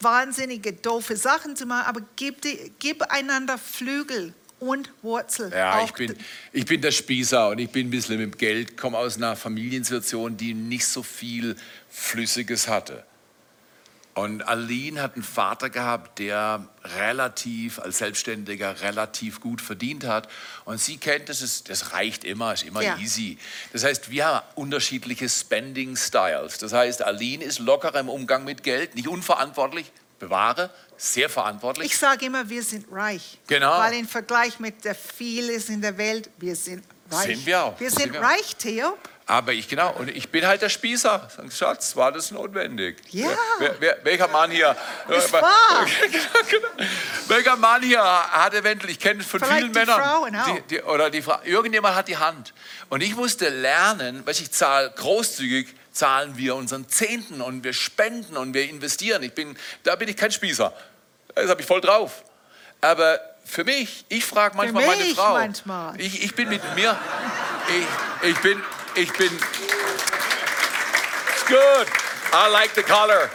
[0.00, 5.50] wahnsinnige, doofe Sachen zu machen, aber gib, die, gib einander Flügel und Wurzel.
[5.52, 6.16] Ja, ich bin,
[6.52, 10.36] ich bin der Spießer und ich bin ein bisschen mit Geld, komme aus einer Familiensituation,
[10.36, 11.56] die nicht so viel
[11.90, 13.04] Flüssiges hatte.
[14.14, 16.66] Und Aline hat einen Vater gehabt, der
[16.96, 20.28] relativ, als Selbstständiger, relativ gut verdient hat.
[20.64, 22.98] Und sie kennt, das, ist, das reicht immer, ist immer Ja.
[22.98, 23.38] easy.
[23.72, 26.58] Das heißt, wir haben unterschiedliche Spending Styles.
[26.58, 31.86] Das heißt, Aline ist lockerer im Umgang mit Geld, nicht unverantwortlich, bewahre, sehr verantwortlich.
[31.86, 33.38] Ich sage immer, wir sind reich.
[33.46, 33.78] Genau.
[33.78, 37.36] Weil im Vergleich mit der vieles in der Welt, wir sind reich.
[37.36, 37.80] Sind wir auch.
[37.80, 38.24] Wir Sind sind wir auch.
[38.24, 38.98] reich, Theo.
[39.28, 41.28] Aber ich, genau, und ich bin halt der Spießer.
[41.36, 42.96] Sag, Schatz, war das notwendig?
[43.10, 43.28] Ja.
[43.58, 44.74] Wer, wer, welcher Mann hier?
[45.06, 45.84] Äh, war.
[46.10, 46.90] genau, genau.
[47.26, 50.00] Welcher Mann hier hat eventuell, ich kenne es von Vielleicht vielen die Männern.
[50.00, 50.26] Auch.
[50.46, 52.54] Die, die, oder die Frau, irgendjemand hat die Hand.
[52.88, 58.36] Und ich musste lernen, weil ich zahle großzügig, zahlen wir unseren Zehnten und wir spenden
[58.36, 59.22] und wir investieren.
[59.24, 60.72] Ich bin, da bin ich kein Spießer.
[61.34, 62.22] Das habe ich voll drauf.
[62.80, 65.34] Aber für mich, ich frage manchmal meine mich Frau.
[65.34, 66.00] manchmal.
[66.00, 66.96] Ich, ich bin mit mir,
[68.22, 68.62] ich, ich bin,
[68.94, 69.30] ich bin,
[71.32, 71.86] It's good.
[72.32, 73.28] I like the color.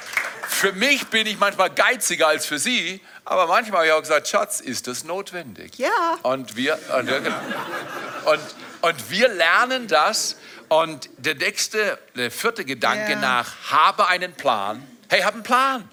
[0.48, 4.30] Für mich bin ich manchmal geiziger als für sie, aber manchmal habe ich auch gesagt,
[4.30, 5.78] Schatz, ist das notwendig?
[5.78, 6.18] Ja.
[6.22, 8.42] Und wir, und, und,
[8.82, 10.38] und wir lernen das.
[10.74, 13.20] Und der nächste, der vierte Gedanke Ja.
[13.20, 14.82] nach, habe einen Plan.
[15.08, 15.88] Hey, hab einen Plan.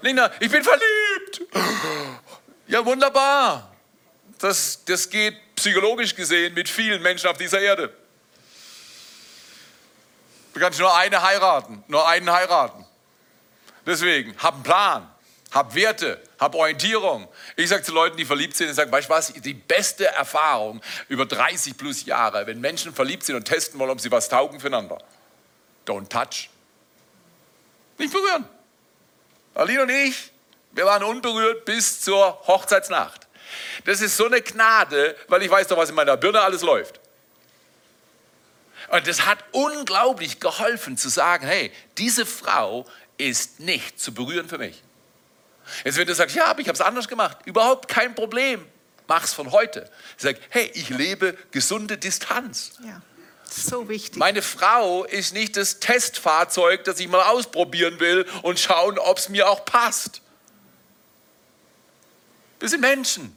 [0.00, 1.42] Linda, ich bin verliebt.
[2.66, 3.70] Ja, wunderbar.
[4.40, 7.92] Das, das geht psychologisch gesehen mit vielen Menschen auf dieser Erde.
[10.54, 12.84] Du kannst nur eine heiraten, nur einen heiraten.
[13.86, 15.10] Deswegen, hab einen Plan,
[15.52, 17.28] hab Werte, hab Orientierung.
[17.54, 20.80] Ich sage zu Leuten, die verliebt sind, ich sage, weißt du was, die beste Erfahrung
[21.08, 24.58] über 30 plus Jahre, wenn Menschen verliebt sind und testen wollen, ob sie was taugen
[24.58, 24.98] füreinander.
[25.86, 26.48] Don't touch.
[27.98, 28.48] Nicht berühren.
[29.54, 30.32] Aline und ich,
[30.72, 33.26] wir waren unberührt bis zur Hochzeitsnacht.
[33.84, 37.00] Das ist so eine Gnade, weil ich weiß doch, was in meiner Birne alles läuft.
[38.88, 42.86] Und das hat unglaublich geholfen zu sagen, hey, diese Frau
[43.18, 44.82] ist nicht zu berühren für mich.
[45.84, 48.64] Jetzt wenn du sagst, ja, aber ich habe es anders gemacht, überhaupt kein Problem,
[49.06, 49.90] mach's von heute.
[50.16, 52.72] Ich sage, hey, ich lebe gesunde Distanz.
[52.84, 53.02] Ja,
[53.48, 54.18] so wichtig.
[54.18, 59.28] Meine Frau ist nicht das Testfahrzeug, das ich mal ausprobieren will und schauen, ob es
[59.28, 60.22] mir auch passt.
[62.60, 63.36] Wir sind Menschen.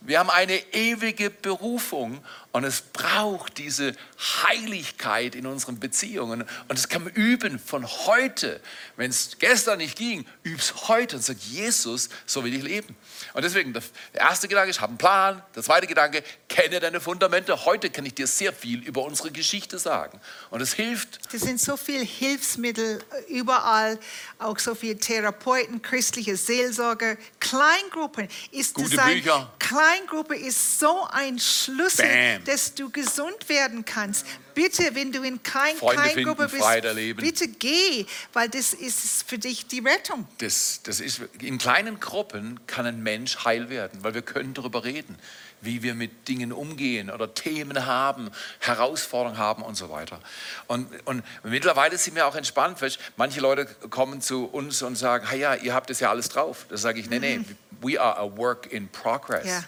[0.00, 6.42] Wir haben eine ewige Berufung und es braucht diese Heiligkeit in unseren Beziehungen.
[6.42, 8.60] Und das kann man üben von heute.
[8.96, 12.96] Wenn es gestern nicht ging, üb's heute und sag, Jesus, so will ich leben.
[13.34, 13.82] Und deswegen, der
[14.14, 15.42] erste Gedanke ist, hab einen Plan.
[15.54, 17.64] Der zweite Gedanke, kenne deine Fundamente.
[17.64, 20.20] Heute kann ich dir sehr viel über unsere Geschichte sagen.
[20.50, 23.98] Und es hilft, Es sind so viele Hilfsmittel überall,
[24.38, 28.28] auch so viele Therapeuten, christliche Seelsorger, Kleingruppen.
[28.50, 29.52] Ist Gute das ein, Bücher.
[29.58, 32.44] Kleingruppe ist so ein Schlüssel, Bam.
[32.44, 34.05] dass du gesund werden kannst.
[34.54, 37.22] Bitte, wenn du in kein Freunde Kleingruppe finden, bist, Freiheit erleben.
[37.22, 40.26] bitte geh, weil das ist für dich die Rettung.
[40.38, 44.84] Das, das ist, in kleinen Gruppen kann ein Mensch heil werden, weil wir können darüber
[44.84, 45.18] reden,
[45.60, 50.20] wie wir mit Dingen umgehen oder Themen haben, Herausforderungen haben und so weiter.
[50.66, 52.80] Und, und mittlerweile sind wir auch entspannt.
[52.80, 56.28] Weißt, manche Leute kommen zu uns und sagen, hey, ja, ihr habt das ja alles
[56.28, 56.66] drauf.
[56.68, 57.40] Da sage ich, nee, nee,
[57.80, 59.46] we are a work in progress.
[59.46, 59.64] Ja,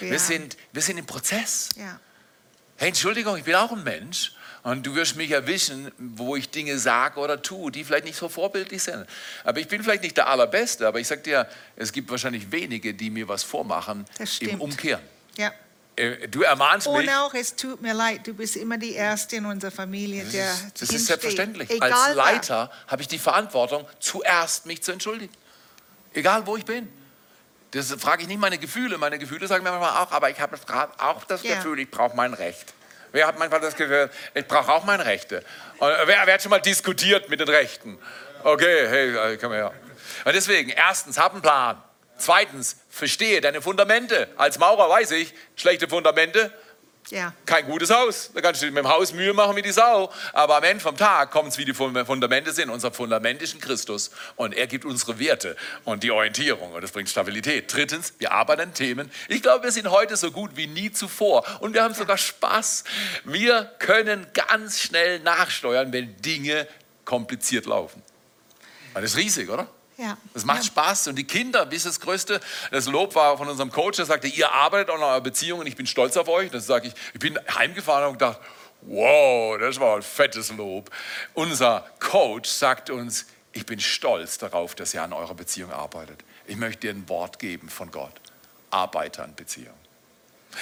[0.00, 0.18] Wir, ja.
[0.18, 1.70] sind, wir sind im Prozess.
[1.76, 1.98] Ja.
[2.80, 6.78] Hey, Entschuldigung, ich bin auch ein Mensch Und du wirst mich erwischen, wo ich Dinge
[6.78, 9.04] sage oder tue, die vielleicht nicht so vorbildlich sind.
[9.44, 12.94] Aber ich bin vielleicht nicht der Allerbeste, aber ich sage dir, es gibt wahrscheinlich wenige,
[12.94, 14.62] die mir was vormachen Das im stimmt.
[14.62, 15.02] Umkehren.
[15.36, 15.52] Ja.
[15.94, 16.96] Äh, Du ermahnst mich.
[16.96, 20.46] Und auch, es tut mir leid, du bist immer die Erste in unserer Familie, der
[20.48, 21.00] Das ist hinsteht.
[21.06, 21.68] selbstverständlich.
[21.70, 22.14] Egal Als.
[22.16, 25.34] Leiter habe ich die Verantwortung, zuerst mich zu entschuldigen.
[26.14, 26.88] Egal, wo ich bin.
[27.72, 28.98] Das frage ich nicht meine Gefühle.
[28.98, 31.56] Meine Gefühle sagen mir manchmal auch, aber ich habe gerade auch das Ja.
[31.56, 32.74] Gefühl, ich brauche mein Recht.
[33.12, 35.44] Wer hat manchmal das Gefühl, ich brauche auch meine Rechte?
[35.78, 37.98] Und wer, wer hat schon mal diskutiert mit den Rechten?
[38.42, 39.72] Okay, hey, komm her.
[40.24, 41.82] Und deswegen, erstens, hab einen Plan.
[42.16, 44.28] Zweitens, verstehe deine Fundamente.
[44.36, 46.52] Als Maurer weiß ich, schlechte Fundamente
[47.08, 47.32] Ja.
[47.44, 48.30] kein gutes Haus.
[48.34, 50.12] Da kannst du mit dem Haus Mühe machen wie die Sau.
[50.32, 52.70] Aber am Ende vom Tag kommt es, wie die Fundamente sind.
[52.70, 54.10] Unser Fundament ist in Christus.
[54.36, 56.72] Und er gibt unsere Werte und die Orientierung.
[56.72, 57.72] Und das bringt Stabilität.
[57.72, 59.10] Drittens, wir arbeiten an Themen.
[59.28, 61.44] Ich glaube, wir sind heute so gut wie nie zuvor.
[61.60, 62.84] Und wir haben sogar Spaß.
[63.24, 66.68] Wir können ganz schnell nachsteuern, wenn Dinge
[67.04, 68.02] kompliziert laufen.
[68.94, 69.66] Das ist riesig, oder?
[70.00, 70.16] Ja.
[70.32, 70.64] Es macht ja.
[70.64, 72.40] Spaß und die Kinder, wie ist das Größte?
[72.70, 75.76] Das Lob war von unserem Coach, der sagte, ihr arbeitet an eurer Beziehung und ich
[75.76, 76.50] bin stolz auf euch.
[76.50, 78.38] Das sage ich, ich bin heimgefahren und gedacht,
[78.80, 80.90] wow, das war ein fettes Lob.
[81.34, 86.24] Unser Coach sagt uns, ich bin stolz darauf, dass ihr an eurer Beziehung arbeitet.
[86.46, 88.22] Ich möchte dir ein Wort geben von Gott.
[88.70, 89.74] Arbeite an Beziehung.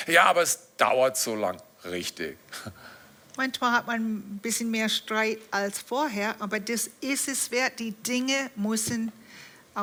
[0.09, 1.62] Ja, aber es dauert so lang.
[1.85, 2.37] Richtig.
[3.37, 7.79] Manchmal hat man ein bisschen mehr Streit als vorher, aber das ist es wert.
[7.79, 9.12] Die Dinge müssen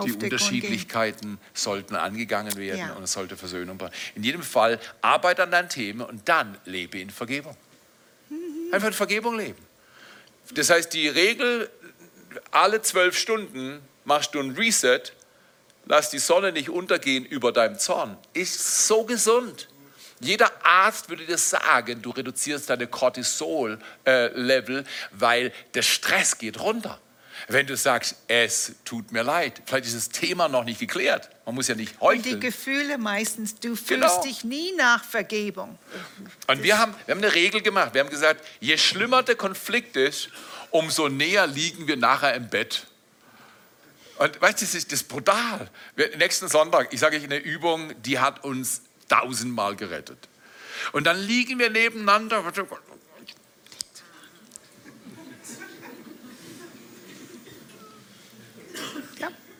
[0.04, 0.32] Die Grund gehen.
[0.32, 2.94] Unterschiedlichkeiten sollten angegangen werden Ja.
[2.94, 3.94] und es sollte Versöhnung bringen.
[4.16, 7.56] In jedem Fall arbeite an deinen Themen und dann lebe in Vergebung.
[8.72, 9.64] Einfach in Vergebung leben.
[10.54, 11.70] Das heißt, die Regel,
[12.52, 15.02] alle zwölf Stunden machst du ein Reset,
[15.86, 19.70] lass die Sonne nicht untergehen über deinem Zorn, ist so gesund.
[20.20, 27.00] Jeder Arzt würde dir sagen, du reduzierst deine Cortisol-Level, weil der Stress geht runter.
[27.48, 31.30] Wenn du sagst, es tut mir leid, vielleicht ist das Thema noch nicht geklärt.
[31.46, 32.40] Man muss ja nicht Und die.
[32.40, 34.22] Gefühle meistens, du fühlst Genau.
[34.24, 35.78] dich nie nach Vergebung.
[36.48, 37.94] Und wir haben, wir haben eine Regel gemacht.
[37.94, 40.30] Wir haben gesagt, je schlimmer der Konflikt ist,
[40.72, 42.88] umso näher liegen wir nachher im Bett.
[44.18, 45.70] Und weißt du, das ist, das ist brutal.
[45.96, 50.18] Wir, nächsten Sonntag, ich sage euch eine Übung, die hat uns tausendmal gerettet.
[50.94, 52.44] Und dann liegen wir nebeneinander.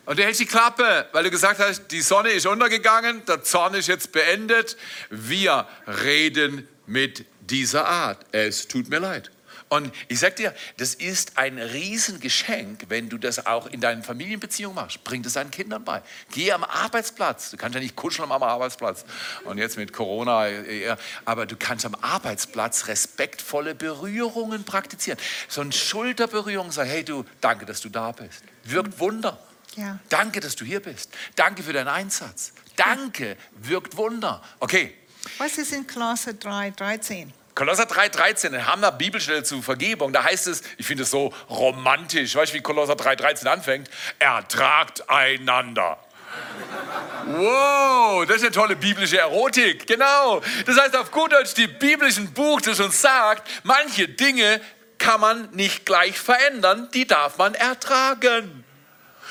[0.06, 3.74] Und du hältst die Klappe, weil du gesagt hast, die Sonne ist untergegangen, der Zorn
[3.74, 4.76] ist jetzt beendet.
[5.10, 8.24] Wir reden mit dieser Art.
[8.32, 9.30] Es tut mir leid.
[9.68, 14.76] Und ich sag dir, das ist ein Riesengeschenk, wenn du das auch in deinen Familienbeziehungen
[14.76, 15.02] machst.
[15.02, 16.02] Bring das deinen Kindern bei.
[16.30, 17.50] Geh am Arbeitsplatz.
[17.50, 19.04] Du kannst ja nicht kuscheln am Arbeitsplatz.
[19.44, 25.18] Und jetzt mit Corona, eher, aber du kannst am Arbeitsplatz respektvolle Berührungen praktizieren.
[25.48, 28.44] So eine Schulterberührung, sag, hey du, danke, dass du da bist.
[28.62, 29.36] Wirkt Wunder.
[29.76, 29.98] Ja.
[30.08, 31.10] Danke, dass du hier bist.
[31.34, 32.52] Danke für deinen Einsatz.
[32.76, 34.42] Danke, wirkt Wunder.
[34.60, 34.94] Okay,
[35.38, 37.32] Was ist in Klasse 3, 13?
[37.54, 40.12] Kolosser 3,13, eine Hammer Bibelstelle zu Vergebung.
[40.12, 43.88] Da heißt es, ich finde es so romantisch, weißt du, wie Kolosser 3,13 anfängt?
[44.18, 45.98] Ertragt einander.
[47.24, 50.42] Wow, das ist eine tolle biblische Erotik, genau.
[50.66, 54.60] Das heißt auf gut Deutsch, die biblischen Buch, das uns sagt, manche Dinge
[54.98, 58.65] kann man nicht gleich verändern, die darf man ertragen.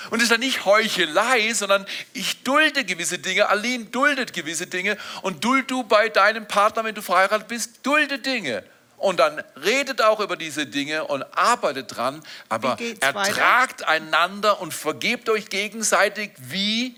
[0.09, 4.97] Und es ist dann nicht Heuchelei, sondern ich dulde gewisse Dinge, Aline duldet gewisse Dinge
[5.21, 8.63] und duld du bei deinem Partner, wenn du verheiratet bist, dulde Dinge.
[8.97, 13.29] Und dann redet auch über diese Dinge und arbeitet dran, aber geht's weiter?
[13.29, 16.95] ertragt einander und vergebt euch gegenseitig, wie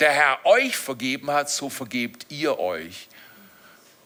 [0.00, 3.08] der Herr euch vergeben hat, so vergebt ihr euch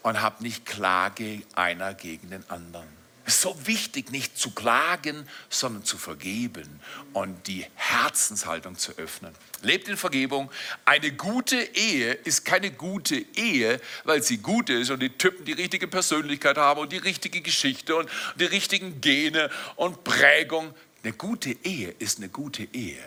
[0.03, 2.96] und habt nicht Klage einer gegen den anderen.
[3.29, 6.81] So wichtig, nicht zu klagen, sondern zu vergeben
[7.13, 9.35] und die Herzenshaltung zu öffnen.
[9.63, 10.49] Lebt in Vergebung.
[10.85, 15.55] Eine gute Ehe ist keine gute Ehe, weil sie gut ist und die Typen die
[15.55, 20.73] richtige Persönlichkeit haben und die richtige Geschichte und die richtigen Gene und Prägung.
[21.03, 23.03] Eine gute Ehe ist eine gute Ehe,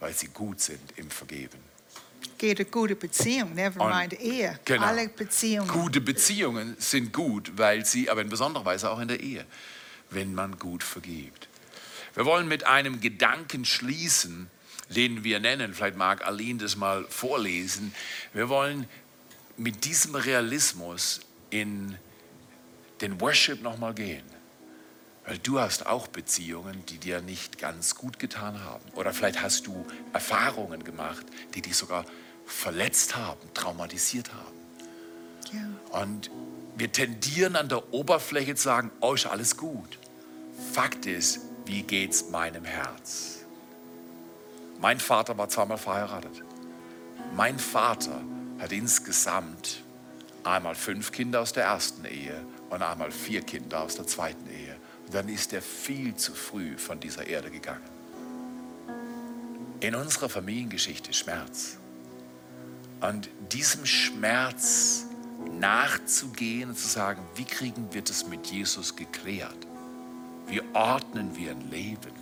[0.00, 1.71] weil sie gut sind im Vergeben.
[2.42, 4.58] Geht eine gute Beziehung, never mind Ehe.
[4.64, 4.84] Genau.
[4.84, 5.68] Alle Beziehungen.
[5.68, 9.46] Gute Beziehungen sind gut, weil sie, aber in besonderer Weise auch in der Ehe,
[10.10, 11.46] wenn man gut vergibt.
[12.14, 14.50] Wir wollen mit einem Gedanken schließen,
[14.88, 17.94] den wir nennen, vielleicht mag Aline das mal vorlesen.
[18.32, 18.88] Wir wollen
[19.56, 21.20] mit diesem Realismus
[21.50, 21.96] in
[23.02, 24.24] den Worship nochmal gehen.
[25.26, 28.82] Weil du hast auch Beziehungen, die dir nicht ganz gut getan haben.
[28.94, 31.24] Oder vielleicht hast du Erfahrungen gemacht,
[31.54, 32.04] die dich sogar
[32.46, 34.52] verletzt haben, traumatisiert haben.
[35.52, 36.00] Ja.
[36.02, 36.30] Und
[36.76, 39.98] wir tendieren an der Oberfläche zu sagen, oh, ist alles gut.
[40.72, 43.40] Fakt ist, wie geht's meinem Herz?
[44.80, 46.42] Mein Vater war zweimal verheiratet.
[47.34, 48.20] Mein Vater
[48.58, 49.82] hat insgesamt
[50.44, 54.76] einmal fünf Kinder aus der ersten Ehe und einmal vier Kinder aus der zweiten Ehe.
[55.06, 57.82] Und dann ist er viel zu früh von dieser Erde gegangen.
[59.80, 61.78] In unserer Familiengeschichte Schmerz.
[63.02, 65.06] Und diesem Schmerz
[65.58, 69.66] nachzugehen und zu sagen, wie kriegen wir das mit Jesus geklärt?
[70.46, 72.12] Wie ordnen wir ein Leben?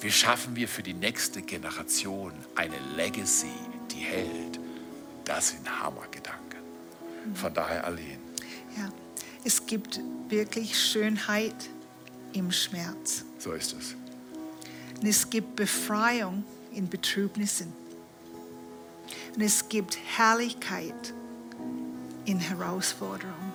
[0.00, 3.52] Wie schaffen wir für die nächste Generation eine Legacy,
[3.90, 4.58] die hält?
[5.24, 6.60] Das sind Hammergedanken.
[7.34, 8.18] Von daher allein.
[8.76, 8.88] Ja,
[9.44, 11.70] es gibt wirklich Schönheit
[12.32, 13.24] im Schmerz.
[13.38, 13.94] So ist es.
[15.00, 17.72] Und es gibt Befreiung in Betrübnissen.
[19.34, 21.14] Und es gibt Herrlichkeit
[22.24, 23.52] in Herausforderungen.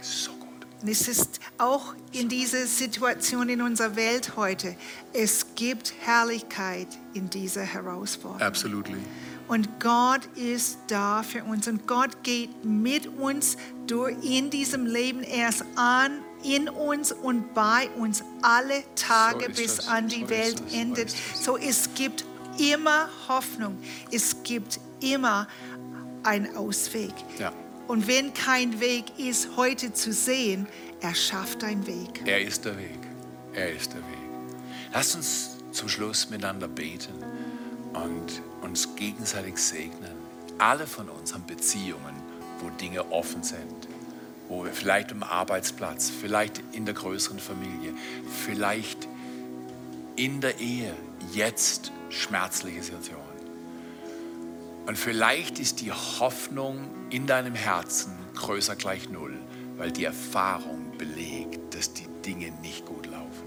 [0.00, 0.48] So gut.
[0.82, 4.76] Und es ist auch in dieser Situation in unserer Welt heute,
[5.12, 8.42] es gibt Herrlichkeit in dieser Herausforderung.
[8.42, 8.98] Absolutely.
[9.46, 13.56] Und Gott ist da für uns und Gott geht mit uns
[13.86, 19.88] durch in diesem Leben erst an, in uns und bei uns alle Tage So bis
[19.88, 21.14] an die So Welt endet.
[21.34, 22.24] So es gibt
[22.58, 23.78] immer Hoffnung.
[24.10, 25.46] Es gibt immer
[26.22, 27.12] einen Ausweg.
[27.38, 27.52] Ja.
[27.86, 30.66] Und wenn kein Weg ist, heute zu sehen,
[31.00, 32.22] er schafft einen Weg.
[32.24, 32.98] Er ist der Weg.
[33.52, 34.18] Er ist der Weg.
[34.92, 37.14] Lasst uns zum Schluss miteinander beten
[37.92, 40.12] und uns gegenseitig segnen.
[40.58, 42.14] Alle von uns haben Beziehungen,
[42.60, 43.88] wo Dinge offen sind.
[44.48, 47.92] Wo wir vielleicht am Arbeitsplatz, vielleicht in der größeren Familie,
[48.44, 49.08] vielleicht
[50.16, 50.94] in der Ehe,
[51.32, 53.24] jetzt schmerzliche Situationen.
[54.86, 59.38] Und vielleicht ist die Hoffnung in deinem Herzen größer gleich null,
[59.76, 63.44] weil die Erfahrung belegt, dass die Dinge nicht gut laufen.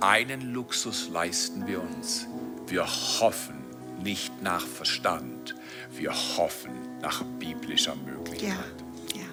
[0.00, 2.26] Einen Luxus leisten wir uns.
[2.66, 3.64] Wir hoffen
[4.02, 5.54] nicht nach Verstand,
[5.92, 8.50] wir hoffen nach biblischer Möglichkeit.
[9.14, 9.26] Ja, ja.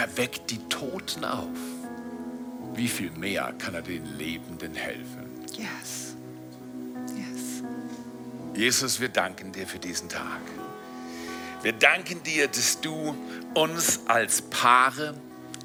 [0.00, 1.46] Er weckt die Toten auf.
[2.74, 5.35] Wie viel mehr kann er den Lebenden helfen?
[5.56, 6.14] Yes.
[7.16, 7.62] Yes.
[8.54, 10.40] Jesus, wir danken dir für diesen Tag.
[11.62, 13.16] Wir danken dir, dass du
[13.54, 15.14] uns als Paare,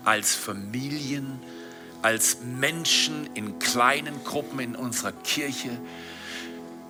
[0.04, 1.40] als Familien,
[2.02, 5.78] als Menschen in kleinen Gruppen in unserer Kirche,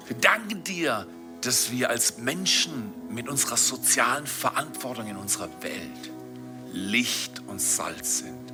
[0.08, 1.08] wir danken dir,
[1.42, 6.12] dass wir als Menschen mit unserer sozialen Verantwortung in unserer Welt
[6.74, 8.51] Licht und Salz sind.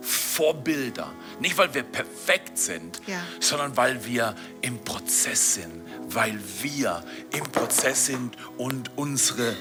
[0.00, 1.12] Vorbilder.
[1.40, 3.20] Nicht, weil wir perfekt sind, Ja.
[3.40, 5.82] sondern weil wir im Prozess sind.
[6.08, 7.04] Weil wir
[7.36, 9.54] im Prozess sind und unsere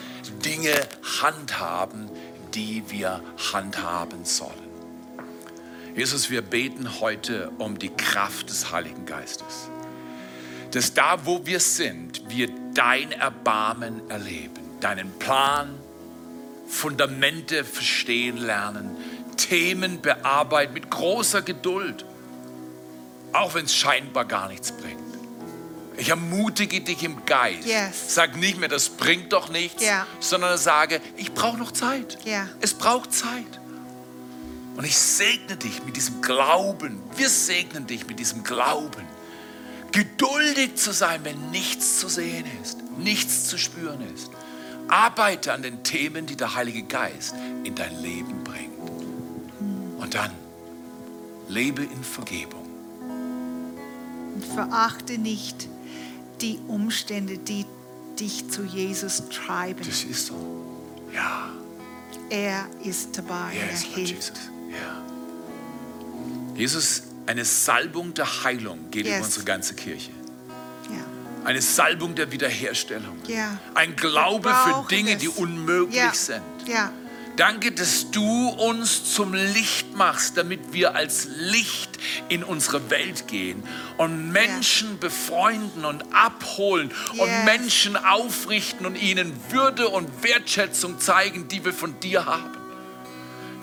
[0.44, 0.74] Dinge
[1.22, 2.10] handhaben,
[2.54, 3.22] die wir
[3.54, 4.70] handhaben sollen.
[5.96, 9.70] Jesus, wir beten heute um die Kraft des Heiligen Geistes.
[10.72, 15.76] Dass da, wo wir sind, wir dein Erbarmen erleben, deinen Plan,
[16.68, 18.96] Fundamente verstehen lernen,
[19.40, 22.06] Themen bearbeiten mit großer Geduld,
[23.34, 25.00] auch wenn es scheinbar gar nichts bringt.
[25.98, 27.66] Ich ermutige dich im Geist.
[27.68, 28.16] Yes.
[28.16, 30.06] Sag nicht mehr, das bringt doch nichts, Ja.
[30.20, 32.18] sondern sage, ich brauche noch Zeit.
[32.26, 32.48] Ja.
[32.62, 33.60] Es braucht Zeit.
[34.78, 37.02] Und ich segne dich mit diesem Glauben.
[37.18, 39.04] Wir segnen dich mit diesem Glauben.
[39.92, 44.30] Geduldig zu sein, wenn nichts zu sehen ist, nichts zu spüren ist.
[44.88, 48.79] Arbeite an den Themen, die der Heilige Geist in dein Leben bringt.
[50.10, 50.32] Und dann
[51.50, 52.66] lebe in Vergebung.
[54.34, 55.68] Und verachte nicht
[56.42, 57.68] die Umstände, die
[58.20, 59.86] dich zu Jesus treiben.
[59.88, 60.66] Das ist so.
[61.14, 61.50] Ja,
[62.32, 63.54] Er ist dabei.
[63.54, 64.10] yes, er hilft.
[64.16, 64.32] Jesus.
[64.72, 65.04] Ja.
[66.56, 69.16] Jesus, eine Salbung der Heilung geht Yes.
[69.18, 70.10] über unsere ganze Kirche.
[70.90, 71.46] Ja.
[71.46, 73.18] Eine Salbung der Wiederherstellung.
[73.28, 73.60] Ja.
[73.76, 75.18] Ein Glaube für Dinge, es.
[75.20, 76.12] die unmöglich Ja.
[76.16, 76.42] sind.
[76.66, 76.92] Ja.
[77.40, 83.64] Danke, dass du uns zum Licht machst, damit wir als Licht in unsere Welt gehen
[83.96, 87.46] und Menschen befreunden und abholen und Yes.
[87.46, 92.58] Menschen aufrichten und ihnen Würde und Wertschätzung zeigen, die wir von dir haben.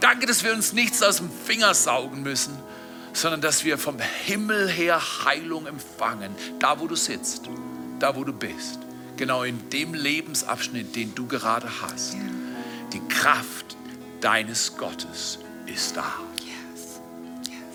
[0.00, 2.56] Danke, dass wir uns nichts aus dem Finger saugen müssen,
[3.12, 7.42] sondern dass wir vom Himmel her Heilung empfangen, da wo du sitzt,
[7.98, 8.78] da wo du bist,
[9.18, 12.14] genau in dem Lebensabschnitt, den du gerade hast.
[12.14, 12.20] Ja.
[12.92, 13.76] Die Kraft
[14.20, 16.12] deines Gottes ist da.
[16.40, 17.00] Yes.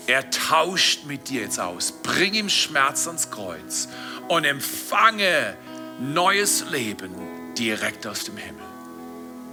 [0.06, 1.92] Er tauscht mit dir jetzt aus.
[2.02, 3.88] Bring ihm Schmerz ans Kreuz
[4.28, 5.56] und empfange
[6.00, 7.14] neues Leben
[7.56, 8.62] direkt aus dem Himmel.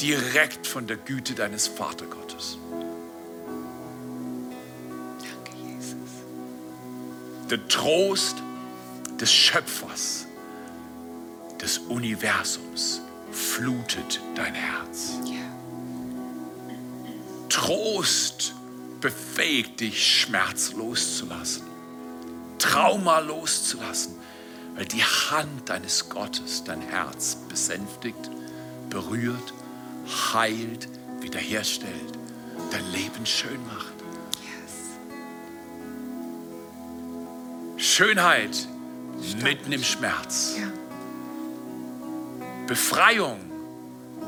[0.01, 2.57] direkt von der Güte deines Vatergottes.
[5.19, 6.09] Danke, Jesus.
[7.49, 8.37] Der Trost
[9.19, 10.25] des Schöpfers,
[11.61, 13.01] des Universums
[13.31, 15.11] flutet dein Herz.
[15.25, 15.33] Ja.
[17.59, 18.53] Trost
[19.01, 21.63] befähigt dich, Schmerz loszulassen,
[22.57, 24.15] Trauma loszulassen,
[24.75, 28.31] weil die Hand deines Gottes dein Herz besänftigt,
[28.89, 29.53] berührt,
[30.33, 30.87] heilt,
[31.19, 32.17] wiederherstellt,
[32.71, 33.93] dein Leben schön macht.
[37.75, 37.85] Yes.
[37.85, 38.67] Schönheit
[39.43, 40.55] mitten im Schmerz.
[40.57, 40.67] Ja.
[42.67, 43.48] Befreiung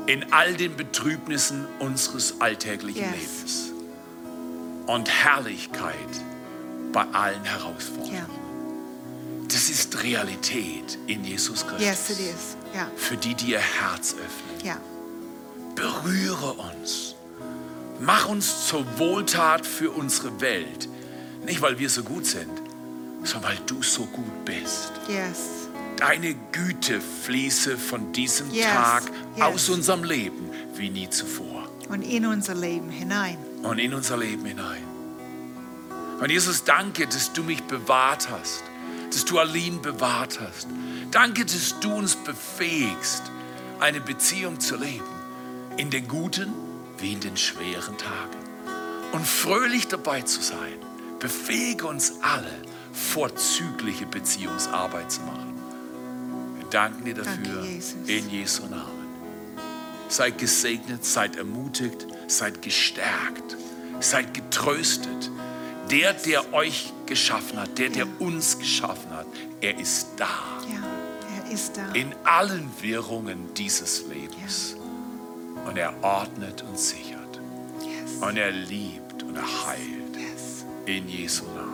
[0.06, 3.12] in all den Betrübnissen unseres alltäglichen Yes.
[3.12, 3.72] Lebens.
[4.86, 5.94] Und Herrlichkeit
[6.92, 8.14] bei allen Herausforderungen.
[8.14, 8.26] Ja.
[9.48, 11.80] Das ist Realität in Jesus Christus.
[11.86, 12.56] Yes, it is.
[12.74, 12.90] Ja.
[12.96, 14.66] Für die, die ihr Herz öffnen.
[14.66, 14.78] Ja.
[15.74, 17.14] Berühre uns.
[18.00, 20.88] Mach uns zur Wohltat für unsere Welt.
[21.44, 22.50] Nicht, weil wir so gut sind,
[23.24, 24.92] sondern weil du so gut bist.
[25.08, 25.61] Yes.
[25.96, 29.02] Deine Güte fließe von diesem Yes, Tag
[29.36, 29.44] yes.
[29.44, 33.36] aus unserem Leben wie nie zuvor Und in unser Leben hinein.
[33.62, 34.82] und in unser Leben hinein.
[36.20, 38.62] Und Jesus, danke, dass du mich bewahrt hast,
[39.12, 40.66] dass du Aline bewahrt hast.
[41.10, 43.22] Danke, dass du uns befähigst,
[43.80, 45.04] eine Beziehung zu leben,
[45.76, 46.52] in den guten
[46.98, 48.38] wie in den schweren Tagen.
[49.12, 50.78] Und fröhlich dabei zu sein,
[51.18, 52.52] befähige uns alle,
[52.92, 55.41] vorzügliche Beziehungsarbeit zu machen.
[56.72, 57.94] Wir danken dir dafür Danke, Jesus.
[58.06, 59.06] in Jesu Namen.
[60.08, 63.58] Seid gesegnet, seid ermutigt, seid gestärkt,
[64.00, 65.30] seid getröstet.
[65.90, 68.12] Der, der euch geschaffen hat, der, der Ja.
[68.20, 69.26] uns geschaffen hat,
[69.60, 70.30] er ist da.
[70.66, 71.44] Ja.
[71.44, 71.92] Er ist da.
[71.92, 74.76] In allen Wirrungen dieses Lebens.
[75.66, 77.38] Und er ordnet und sichert.
[77.80, 78.22] Yes.
[78.22, 80.16] Und er liebt und er heilt.
[80.16, 80.64] Yes.
[80.86, 81.71] In Jesu Namen.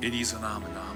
[0.00, 0.70] In Jesu Namen.
[0.76, 0.87] Amen.